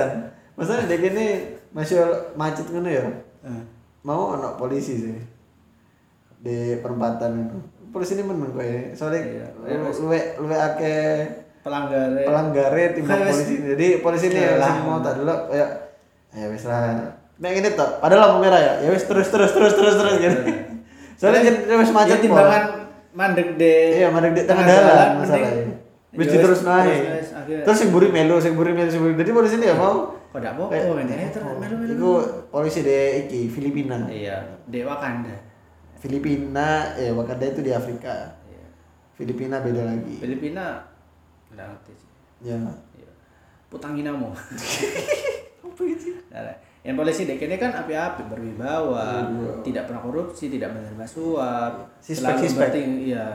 masalahnya 0.56 0.88
dek 0.88 1.04
ini 1.04 1.26
masih 1.70 2.00
macet 2.32 2.64
ngono 2.68 2.88
ya. 2.88 3.04
Eh, 3.42 3.62
mau 4.02 4.32
anak 4.34 4.56
polisi 4.56 4.96
sih. 4.96 5.16
Di 6.40 6.80
perempatan 6.80 7.44
itu 7.44 7.58
polisi 7.90 8.14
ini 8.14 8.22
menang 8.22 8.54
ya 8.54 8.94
soalnya 8.94 9.20
Iya. 9.20 9.46
lu 9.76 9.90
luwe 10.00 10.20
luwe 10.38 10.56
akeh 10.56 11.26
pelanggar 11.60 12.08
pelanggare 12.16 12.94
timbang 12.94 13.20
polisi 13.22 13.54
jadi 13.60 13.86
polisi 14.00 14.26
ini 14.28 14.40
ya 14.40 14.52
sing 14.58 14.76
mau 14.82 14.98
tak 14.98 15.18
dulu 15.18 15.34
kayak 15.46 15.70
ya 16.30 16.46
wis 16.46 16.64
lah 16.64 16.96
nek 17.36 17.52
ini 17.52 17.68
tuh 17.72 17.90
padahal 17.98 18.20
lampu 18.22 18.36
merah 18.40 18.60
ya 18.60 18.72
ya 18.80 18.90
wis 18.90 19.04
terus 19.04 19.28
terus 19.28 19.50
terus 19.50 19.72
terus 19.74 19.94
terus 19.94 20.14
gitu 20.16 20.38
soalnya 21.16 21.40
jadi 21.46 21.74
wis 21.76 21.90
macet 21.90 22.16
ya 22.16 22.22
timbangan 22.22 22.64
mandek 23.10 23.58
deh 23.58 23.84
iya 23.98 24.08
mandek 24.08 24.32
di 24.32 24.42
tengah 24.46 24.64
jalan 24.64 25.08
masalahnya 25.18 25.74
wis 26.10 26.26
ya 26.26 26.38
wes, 26.40 26.62
naik 26.62 27.00
terus, 27.02 27.62
terus 27.66 27.76
sing 27.76 27.90
buri 27.90 28.08
melu 28.08 28.38
sing 28.38 28.54
buri 28.54 28.70
melu 28.70 28.88
sing 28.88 28.98
buri 28.98 29.14
jadi 29.14 29.30
polisi 29.30 29.58
ini 29.58 29.66
ya 29.66 29.74
mau 29.74 30.14
kok 30.30 30.38
apa 30.38 30.62
kayak- 30.70 31.02
ini 31.02 31.12
eh 31.12 31.28
terus 31.28 31.44
melu 31.50 31.74
melu 31.76 31.92
Iku 31.92 32.12
polisi 32.48 32.80
di 32.80 32.98
iki 33.20 33.40
Filipina 33.46 34.06
iya 34.06 34.62
di 34.64 34.80
Wakanda 34.80 35.49
Filipina 36.00 36.68
eh 36.94 37.10
Wakanda 37.10 37.46
itu 37.46 37.60
di 37.60 37.70
Afrika 37.70 38.32
iya 38.46 38.64
Filipina 39.12 39.60
beda 39.60 39.82
lagi 39.84 40.16
Filipina 40.16 40.80
enggak 41.48 41.66
ngerti 41.68 41.92
sih 41.94 42.10
ya 42.42 42.56
Iya. 42.92 43.10
Putanginamu. 43.68 44.32
apa 45.62 45.82
itu 45.84 46.10
Nah, 46.26 46.42
yang 46.80 46.96
polisi 46.96 47.22
dek 47.22 47.38
ini 47.38 47.54
kan 47.54 47.70
api-api 47.76 48.24
berwibawa, 48.24 49.28
tidak 49.60 49.84
pernah 49.84 50.00
korupsi, 50.00 50.48
tidak 50.48 50.72
menerima 50.72 51.04
suap, 51.04 51.92
Sispek, 51.98 52.24
selalu 52.24 52.40
sispek. 52.40 52.60
berting- 52.66 53.02
iya. 53.04 53.26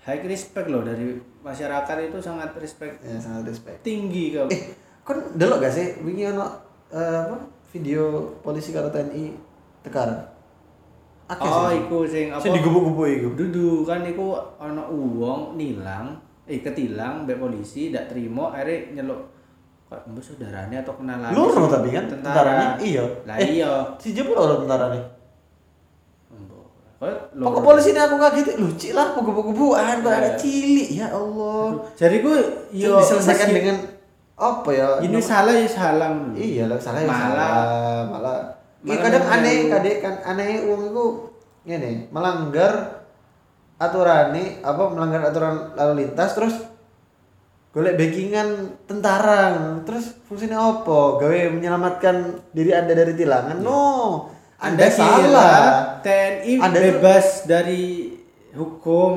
High 0.00 0.22
respect 0.24 0.66
loh 0.66 0.80
dari 0.80 1.12
masyarakat 1.40 1.96
itu 2.00 2.18
sangat 2.18 2.54
respect 2.56 2.98
ya 3.00 3.14
sangat 3.16 3.42
respect 3.44 3.82
tinggi 3.82 4.32
kau. 4.32 4.46
Eh, 4.46 4.70
kan 5.02 5.18
delok 5.34 5.58
gak 5.60 5.70
sih 5.70 5.98
wingi 6.00 6.26
ono 6.28 6.46
eh, 6.88 7.18
apa 7.20 7.36
video 7.68 8.06
polisi 8.40 8.70
karo 8.70 8.86
TNI 8.88 9.34
tekar. 9.82 10.14
Akeh 11.26 11.42
oh, 11.44 11.66
sih. 11.66 11.78
iku 11.80 11.98
sing 12.06 12.26
apa? 12.30 12.38
Sing 12.38 12.54
digubuk-gubuk 12.54 13.06
iku. 13.08 13.28
Dudu 13.34 13.82
kan 13.82 14.00
iku 14.00 14.34
ana 14.56 14.86
uang 14.86 15.54
nilang, 15.54 16.14
eh 16.44 16.60
ketilang 16.60 17.26
mbek 17.26 17.36
polisi 17.36 17.90
ndak 17.90 18.06
terima 18.06 18.50
akhirnya 18.50 19.02
nyeluk 19.02 19.20
kok 19.86 20.02
mbok 20.04 20.18
saudarane 20.18 20.74
atau 20.76 20.94
kenalan 20.94 21.30
Loro 21.30 21.66
tapi 21.66 21.90
kan 21.90 22.06
tentaranya 22.06 22.74
iya. 22.80 23.02
Lah 23.22 23.34
Eh, 23.36 23.58
iya. 23.58 23.70
Si 23.96 24.10
jebul 24.10 24.34
loro 24.34 24.60
tentarane. 24.60 24.98
Mbok. 26.30 26.66
Kok 27.36 27.60
polisi 27.60 27.90
ini 27.90 28.00
aku 28.00 28.16
kaget 28.16 28.56
lucu 28.56 28.88
lah 28.90 29.10
gubuk-gubukan 29.12 29.98
kok 30.00 30.08
ada 30.08 30.26
Iya. 30.26 30.38
cilik 30.38 30.88
ya 30.92 31.06
Allah. 31.08 31.74
Jadi 31.92 32.16
gue 32.18 32.38
Yo 32.72 32.98
diselesaikan 32.98 33.48
dengan 33.48 33.76
apa 34.34 34.68
ya? 34.68 34.88
ini 35.00 35.18
salah 35.18 35.52
ya 35.52 35.66
salah. 35.66 36.10
Iya 36.32 36.66
lah 36.66 36.78
salah 36.78 37.00
ya 37.00 37.06
Malah- 37.06 37.20
salah. 37.20 38.02
Malah 38.10 38.38
Iya 38.84 38.96
kadang 39.00 39.24
aneh 39.24 39.56
kadang 39.72 39.98
kan 40.04 40.14
aneh 40.26 40.60
uang 40.66 40.82
itu 40.92 41.04
ngene 41.64 42.12
melanggar 42.12 43.02
aturan 43.76 44.32
nih 44.36 44.60
apa 44.60 44.82
melanggar 44.92 45.20
aturan 45.26 45.72
lalu 45.76 46.04
lintas 46.04 46.32
terus 46.36 46.54
golek 47.76 48.00
backingan 48.00 48.72
tentara 48.88 49.52
terus 49.84 50.16
fungsinya 50.24 50.56
apa? 50.80 51.20
Gawe 51.20 51.52
menyelamatkan 51.52 52.40
diri 52.56 52.72
anda 52.72 52.96
dari 52.96 53.12
tilangan? 53.12 53.60
No. 53.60 53.84
Anda, 54.56 54.88
kira 54.88 54.96
salah. 54.96 55.56
TNI 56.00 56.52
Anda 56.64 56.80
bebas 56.80 57.44
dari 57.44 58.16
hukum. 58.56 59.12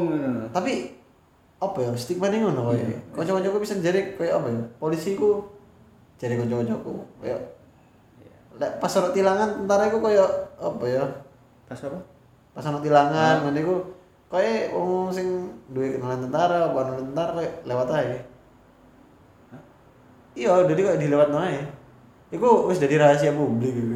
tapi 0.51 0.99
apa 1.59 1.77
ya 1.79 1.91
stigma 1.95 2.27
nih 2.27 2.43
ngono 2.43 2.75
Iya. 2.75 2.83
koyo 2.83 2.99
kanca-kancaku 3.15 3.57
bisa 3.63 3.75
jadi 3.79 4.15
kayak 4.15 4.33
apa 4.35 4.47
ya 4.47 4.61
polisi 4.79 5.15
ku 5.15 5.47
jadi 6.19 6.39
kanca-kancaku 6.39 6.91
kayak 7.23 7.39
lek 8.59 8.71
pas 8.83 8.91
ono 8.99 9.09
tilangan 9.15 9.63
tentara 9.63 9.87
iku 9.87 9.99
kayak 10.03 10.29
apa 10.59 10.85
ya? 10.85 11.05
Pas 11.65 11.79
apa? 11.79 11.99
pas 12.49 12.65
ono 12.67 12.83
tilangan 12.83 13.47
ngene 13.47 13.59
iku 13.63 13.75
kayak 14.27 14.75
wong 14.75 15.07
sing 15.15 15.47
duwe 15.71 15.95
kenalan 15.95 16.27
tentara 16.27 16.67
apa 16.67 16.77
ono 16.91 16.99
tentara 16.99 17.31
kayak 17.39 17.53
lewat 17.63 17.87
ae. 17.95 18.19
Iya 20.35 20.67
jadi 20.67 20.81
kayak 20.83 21.01
dilewat 21.01 21.29
ae. 21.39 21.63
Iku 22.35 22.69
wis 22.69 22.83
jadi 22.83 22.99
rahasia 22.99 23.33
publik 23.33 23.73
gitu 23.73 23.95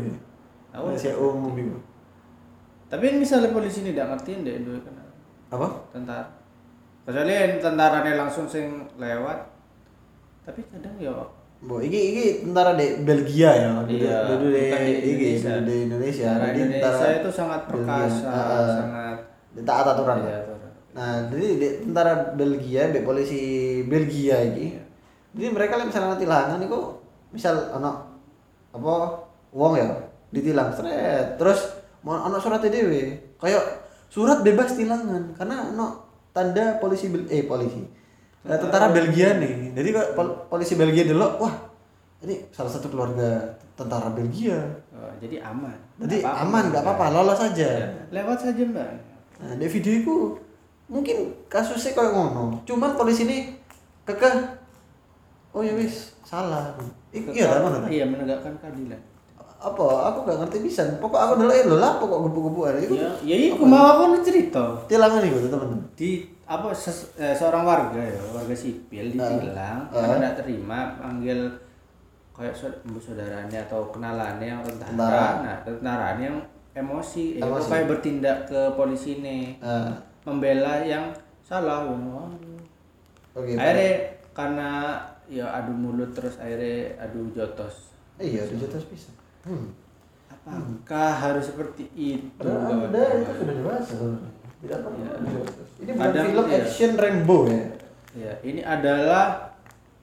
Aku 0.73 0.89
rahasia 0.89 1.13
umum 1.19 1.54
iku. 1.54 1.78
Tapi 2.88 3.19
misalnya 3.19 3.52
polisi 3.52 3.84
ini 3.84 3.93
tidak 3.93 4.15
ngertiin 4.15 4.47
deh 4.47 4.58
dua 4.63 4.80
kenal 4.80 5.08
apa? 5.54 5.67
Tentara. 5.93 6.26
Kecuali 7.04 7.34
yang 7.36 7.60
tentaranya 7.60 8.13
langsung 8.15 8.47
sing 8.47 8.88
lewat. 8.95 9.43
Tapi 10.47 10.60
kadang 10.71 10.95
ya 10.97 11.13
Bo, 11.63 11.80
iki 11.80 11.99
iki 12.12 12.26
tentara 12.43 12.76
di 12.76 12.99
Belgia 13.08 13.52
ya. 13.56 13.71
Iya, 13.88 14.17
Dulu 14.36 14.52
di 14.52 14.63
di 14.67 15.10
iki 15.15 15.30
di 15.39 15.76
Indonesia. 15.88 16.36
tentara 16.36 16.52
Jadi 16.52 16.60
Indonesia 16.60 17.08
itu 17.23 17.30
sangat 17.32 17.62
perkasa, 17.71 18.28
Heeh. 18.28 18.67
sangat 18.84 19.17
Di 19.56 19.62
taat 19.63 19.86
aturan. 19.95 20.17
Iya, 20.19 20.36
aturan. 20.43 20.71
Nah, 20.93 21.13
jadi 21.32 21.47
di 21.56 21.67
tentara 21.88 22.13
Belgia, 22.36 22.91
be 22.91 22.99
polisi 23.08 23.41
Belgia 23.88 24.43
iki. 24.43 24.76
Iya. 24.76 24.84
Jadi 25.34 25.47
mereka 25.56 25.80
lek 25.80 25.88
misalnya 25.88 26.19
tilangan 26.19 26.60
iku 26.62 26.99
misal 27.34 27.73
ono 27.73 27.91
apa 28.73 28.93
wong 29.54 29.73
ya 29.78 29.86
ditilang 30.30 30.69
seret 30.73 31.38
terus 31.38 31.82
mau 32.06 32.17
ono 32.17 32.38
surat 32.38 32.62
dhewe 32.62 33.17
kayak 33.38 33.62
surat 34.10 34.41
bebas 34.45 34.78
tilangan 34.78 35.34
karena 35.38 35.73
ono 35.73 36.10
tanda 36.34 36.78
polisi 36.78 37.10
eh 37.30 37.45
polisi 37.45 37.82
Eh, 38.43 38.58
tentara 38.58 38.91
Belgia 38.91 39.39
nih 39.39 39.71
jadi 39.71 39.89
kok 39.89 40.08
pol- 40.13 40.36
polisi 40.47 40.75
Belgia 40.75 41.03
dulu 41.06 41.23
wah 41.39 41.56
ini 42.19 42.43
salah 42.49 42.67
satu 42.67 42.88
keluarga 42.88 43.39
tentara 43.73 44.08
Belgia 44.10 44.60
Oh, 44.91 45.12
jadi 45.17 45.39
aman. 45.41 45.75
jadi 45.97 46.19
Nggak 46.19 46.27
apa-apa. 46.29 46.43
aman 46.45 46.63
nggak 46.69 46.84
apa-apa 46.84 47.06
lolos 47.12 47.39
aja 47.41 47.69
Ya, 47.82 47.88
lewat 48.10 48.38
saja 48.39 48.62
mbak. 48.62 48.88
Nah, 49.36 49.53
di 49.56 49.65
video 49.65 49.93
itu 49.97 50.15
mungkin 50.86 51.17
kasusnya 51.45 51.91
kayak 51.91 52.12
ngono. 52.12 52.63
Cuman 52.63 52.93
polisi 52.93 53.23
ini 53.23 53.51
kekeh 54.03 54.36
oh 55.49 55.60
ya 55.60 55.73
wis 55.73 56.15
salah. 56.21 56.71
Iya 57.12 57.47
tak 57.49 57.60
mana? 57.62 57.88
Iya 57.88 58.06
menegakkan 58.06 58.53
keadilan. 58.58 59.01
Apa? 59.63 60.12
Aku 60.12 60.28
gak 60.28 60.38
ngerti 60.43 60.58
bisa. 60.60 60.84
Pokok 60.99 61.15
aku 61.15 61.34
dulu 61.39 61.47
lho 61.49 61.78
lah 61.80 61.95
pokok 61.95 62.19
gubu-gubu 62.28 62.67
ada 62.67 62.80
itu. 62.80 62.99
Ya, 62.99 63.08
ya 63.23 63.36
iku 63.47 63.63
mau 63.63 64.04
aku 64.04 64.19
cerita. 64.19 64.60
Tilangan 64.86 65.23
itu 65.23 65.47
teman. 65.47 65.80
Di 65.95 66.12
apa 66.43 66.67
ses- 66.69 67.15
eh, 67.15 67.32
seorang 67.32 67.63
warga 67.63 67.95
ya, 67.97 68.19
warga 68.30 68.52
sipil 68.52 69.08
ditilang 69.10 69.88
Ah. 69.88 69.95
karena 69.95 70.15
tidak 70.19 70.36
terima 70.43 70.91
panggil 70.99 71.47
kayak 72.36 72.52
saud- 72.52 72.84
saudaranya 72.99 73.63
atau 73.63 73.88
kenalannya 73.88 74.43
yang 74.43 74.62
tentara. 74.62 74.91
Tentara. 74.91 75.26
Nah, 75.39 75.56
tentaranya 75.63 76.23
yang 76.28 76.38
emosi, 76.76 77.39
eh, 77.39 77.41
Emosi. 77.41 77.71
kayak 77.71 77.88
bertindak 77.88 78.38
ke 78.43 78.60
polisi 78.76 79.23
ini 79.23 79.56
Ah, 79.63 79.88
membela 80.23 80.84
yang 80.84 81.15
salah. 81.39 81.88
Wah. 81.88 82.28
Oke. 83.34 83.56
akhirnya 83.56 83.93
karena 84.30 84.69
ya 85.26 85.47
adu 85.47 85.71
mulut 85.71 86.12
terus 86.12 86.38
akhirnya 86.38 86.93
adu 86.99 87.32
jotos 87.32 87.95
Eh, 88.19 88.30
iya, 88.30 88.45
udah 88.45 88.60
jatuh 88.62 88.84
bisa. 88.91 89.10
Hmm. 89.43 89.67
apakah 90.29 91.12
harus 91.13 91.45
seperti 91.45 91.88
itu 91.93 92.27
kawan-kawan? 92.36 92.89
Anda 92.89 93.01
itu 93.17 93.32
sudah 93.34 93.56
dewasa. 93.56 93.84
sebenarnya. 93.86 94.29
Tidak 94.60 94.77
perlu. 94.79 94.97
Iya. 94.97 95.13
Ini 95.75 95.91
bukan 95.91 96.03
Kadang, 96.06 96.25
film 96.25 96.45
iya. 96.45 96.58
action 96.58 96.91
rainbow 96.93 97.41
ya. 97.45 97.63
ya 98.13 98.32
ini 98.41 98.62
adalah 98.62 99.25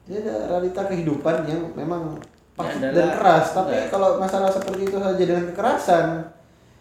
Ini 0.01 0.17
ada 0.17 0.33
realita 0.49 0.81
kehidupan 0.83 1.35
yang 1.45 1.61
memang 1.71 2.17
pahit 2.51 2.73
Ini 2.75 2.83
dan 2.83 2.91
adalah- 2.91 3.15
keras. 3.15 3.45
Tapi 3.51 3.69
enggak. 3.71 3.89
kalau 3.89 4.09
masalah 4.17 4.49
seperti 4.49 4.81
itu 4.83 4.97
saja 4.97 5.23
dengan 5.23 5.45
kekerasan, 5.47 6.05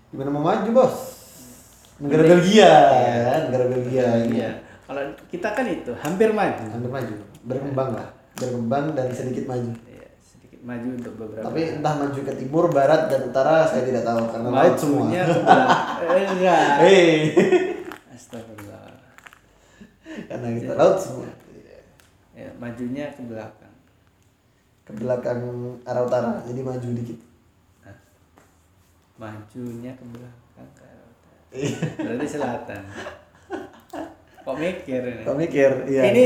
gimana 0.09 0.31
mau 0.31 0.42
maju 0.42 0.68
bos? 0.73 0.94
Negara 1.99 2.23
Ini- 2.23 2.31
Belgia, 2.31 2.73
Iya. 2.90 3.16
kan? 3.23 3.40
negara 3.46 3.64
Belgia. 3.68 4.07
ini. 4.18 4.37
iya 4.37 4.51
kalau 4.83 5.03
kita 5.27 5.49
kan 5.53 5.62
itu 5.64 5.92
hampir 5.94 6.33
maju 6.33 6.64
Hampir 6.66 6.90
maju, 6.90 7.14
berkembang 7.44 7.90
lah, 7.94 8.09
berkembang 8.35 8.85
dan 8.90 9.07
sedikit 9.11 9.46
maju. 9.46 9.70
Maju 10.61 10.88
untuk 10.92 11.14
beberapa 11.16 11.44
Tapi 11.49 11.61
entah 11.81 11.94
maju 11.96 12.20
ke 12.20 12.35
timur, 12.37 12.68
barat, 12.68 13.09
dan 13.09 13.33
utara 13.33 13.64
saya 13.64 13.81
tidak 13.81 14.05
tahu 14.05 14.29
karena 14.29 14.49
laut 14.53 14.77
semua. 14.77 15.09
majunya 15.09 15.23
ke 15.25 15.35
belakang 15.40 15.68
Eh, 16.01 16.25
enggak. 16.37 16.64
Hei, 16.85 17.09
astagfirullah. 18.12 18.85
Karena 20.29 20.49
kita 20.53 20.73
laut 20.77 20.99
semua. 21.01 21.33
ya 22.37 22.49
majunya 22.61 23.09
ke 23.16 23.23
belakang. 23.25 23.75
Ke 24.85 24.92
belakang 25.01 25.40
arah 25.88 26.05
utara, 26.05 26.44
jadi 26.44 26.61
maju 26.61 26.88
dikit. 26.92 27.18
Nah, 27.81 27.96
majunya 29.16 29.96
ke 29.96 30.05
belakang 30.12 30.68
ke 30.77 30.85
arah 30.85 31.07
utara. 31.09 31.40
Iya. 31.57 31.77
berarti 32.05 32.27
selatan. 32.29 32.83
Kok 34.40 34.57
mikir 34.57 35.01
ini? 35.05 35.23
Kau 35.25 35.37
mikir, 35.37 35.70
iya. 35.88 36.03
ini 36.12 36.25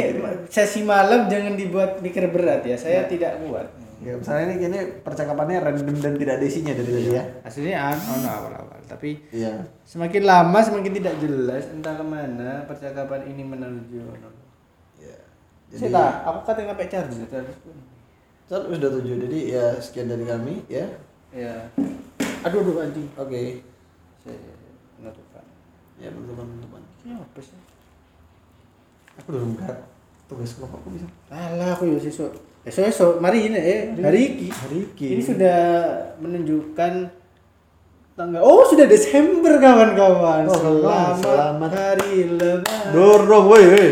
sesi 0.51 0.83
malam 0.87 1.27
jangan 1.31 1.55
dibuat 1.55 2.03
mikir 2.03 2.31
berat 2.35 2.67
ya. 2.67 2.75
Saya 2.75 3.07
tidak 3.07 3.39
kuat 3.43 3.84
Ya, 4.05 4.13
misalnya 4.15 4.45
ini 4.47 4.57
kini 4.61 4.79
percakapannya 5.01 5.65
random 5.65 5.97
dan 5.97 6.13
tidak 6.15 6.37
ada 6.37 6.45
isinya 6.45 6.77
dari 6.77 6.91
tadi 6.93 7.11
ya. 7.11 7.25
aslinya 7.41 7.79
an 7.81 7.97
oh, 7.97 8.17
no, 8.21 8.29
awal-awal 8.29 8.79
tapi 8.85 9.17
Iya. 9.33 9.65
semakin 9.83 10.23
lama 10.23 10.59
semakin 10.61 10.93
tidak 10.93 11.15
jelas 11.19 11.65
entah 11.73 11.97
ke 11.97 12.05
mana 12.05 12.69
percakapan 12.69 13.25
ini 13.25 13.41
menuju 13.43 14.05
Iya. 15.01 15.17
saya 15.73 15.89
tak 15.89 16.11
aku 16.23 16.39
kata 16.45 16.61
ngapain 16.63 17.09
pun 17.09 17.77
Kan 18.45 18.61
sudah 18.69 18.91
tujuh, 18.93 19.17
jadi 19.25 19.39
ya 19.51 19.65
sekian 19.81 20.05
dari 20.05 20.29
kami 20.29 20.61
ya. 20.69 20.85
ya 21.33 21.65
aduh 22.45 22.61
aduh 22.61 22.85
anjing 22.85 23.09
Oke. 23.17 23.65
saya 24.21 24.37
penutupan 25.01 25.45
Ya 25.97 26.13
penutupan 26.13 26.45
penutupan. 26.45 26.83
ini 27.03 27.17
apa 27.17 27.41
sih 27.41 27.57
Aku 29.17 29.33
udah 29.33 29.43
menggarap 29.43 29.81
tugas 30.27 30.53
kelompokku 30.55 30.93
bisa. 30.93 31.09
alah 31.31 31.73
aku 31.73 31.89
ya 31.89 31.97
sesuk 31.97 32.37
esok 32.65 32.85
esok 32.87 33.13
mari 33.19 33.47
ini 33.47 33.59
eh 33.59 33.81
hari 33.95 34.21
ini 34.27 34.47
Hari 34.49 34.79
ini. 34.91 35.07
ini 35.11 35.23
sudah 35.23 35.59
menunjukkan 36.17 36.93
tanggal 38.15 38.41
oh 38.41 38.65
sudah 38.65 38.87
Desember 38.87 39.59
kawan-kawan 39.59 40.47
Oh, 40.47 40.57
selamat, 40.57 41.15
selamat. 41.21 41.71
hari 41.71 42.15
lebaran 42.31 42.91
Dorong 42.91 43.45
woi. 43.47 43.65
woi. 43.67 43.89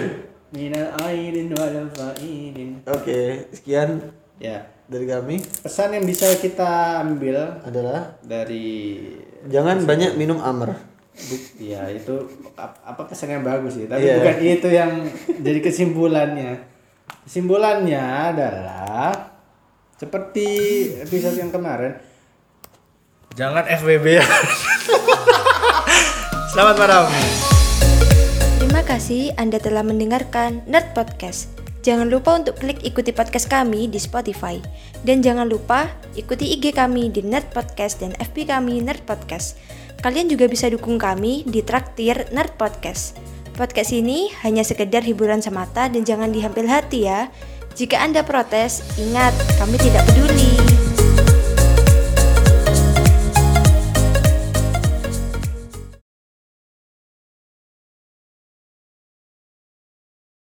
minal 0.52 0.88
aidin 1.02 1.52
wal 1.52 1.88
faidin 1.90 2.80
Oke, 2.86 3.44
sekian 3.50 4.08
ya 4.36 4.64
dari 4.84 5.04
kami 5.06 5.36
pesan 5.40 5.92
yang 5.92 6.04
bisa 6.04 6.28
kita 6.34 7.00
ambil 7.02 7.60
adalah 7.62 8.16
dari 8.20 9.04
jangan 9.46 9.84
banyak 9.84 10.16
minum 10.16 10.36
amer. 10.38 10.76
ya 11.56 11.88
itu 11.88 12.24
ap- 12.54 12.80
apa 12.82 13.04
pesan 13.04 13.28
yang 13.30 13.44
bagus 13.44 13.76
sih 13.76 13.84
tapi 13.84 14.00
Iya. 14.02 14.16
bukan 14.18 14.36
itu 14.40 14.68
yang 14.70 14.92
jadi 15.38 15.60
kesimpulannya 15.60 16.71
kesimpulannya 17.22 18.34
adalah 18.34 19.30
seperti 19.94 20.48
episode 20.98 21.38
yang 21.38 21.54
kemarin 21.54 21.94
jangan 23.38 23.62
FWB 23.62 24.06
ya 24.18 24.26
selamat 26.52 26.76
malam 26.78 27.06
Terima 28.62 28.88
kasih 28.88 29.36
Anda 29.36 29.60
telah 29.60 29.84
mendengarkan 29.84 30.64
Nerd 30.64 30.96
Podcast. 30.96 31.52
Jangan 31.84 32.08
lupa 32.08 32.40
untuk 32.40 32.56
klik 32.56 32.80
ikuti 32.80 33.12
podcast 33.12 33.50
kami 33.50 33.84
di 33.84 34.00
Spotify. 34.00 34.56
Dan 35.04 35.20
jangan 35.20 35.44
lupa 35.44 35.92
ikuti 36.16 36.56
IG 36.56 36.72
kami 36.72 37.12
di 37.12 37.20
Nerd 37.20 37.52
Podcast 37.52 38.00
dan 38.00 38.16
FB 38.16 38.48
kami 38.48 38.80
Nerd 38.80 39.04
Podcast. 39.04 39.60
Kalian 40.00 40.30
juga 40.32 40.48
bisa 40.48 40.72
dukung 40.72 40.96
kami 40.96 41.44
di 41.44 41.60
Traktir 41.60 42.32
Nerd 42.32 42.56
Podcast. 42.56 43.18
Podcast 43.52 43.92
ini 43.92 44.32
hanya 44.40 44.64
sekedar 44.64 45.04
hiburan 45.04 45.44
semata 45.44 45.84
dan 45.92 46.02
jangan 46.08 46.32
diambil 46.32 46.68
hati 46.72 47.04
ya. 47.04 47.28
Jika 47.76 48.00
Anda 48.00 48.24
protes, 48.24 48.80
ingat 48.96 49.32
kami 49.60 49.76
tidak 49.76 50.08
peduli. 50.08 50.91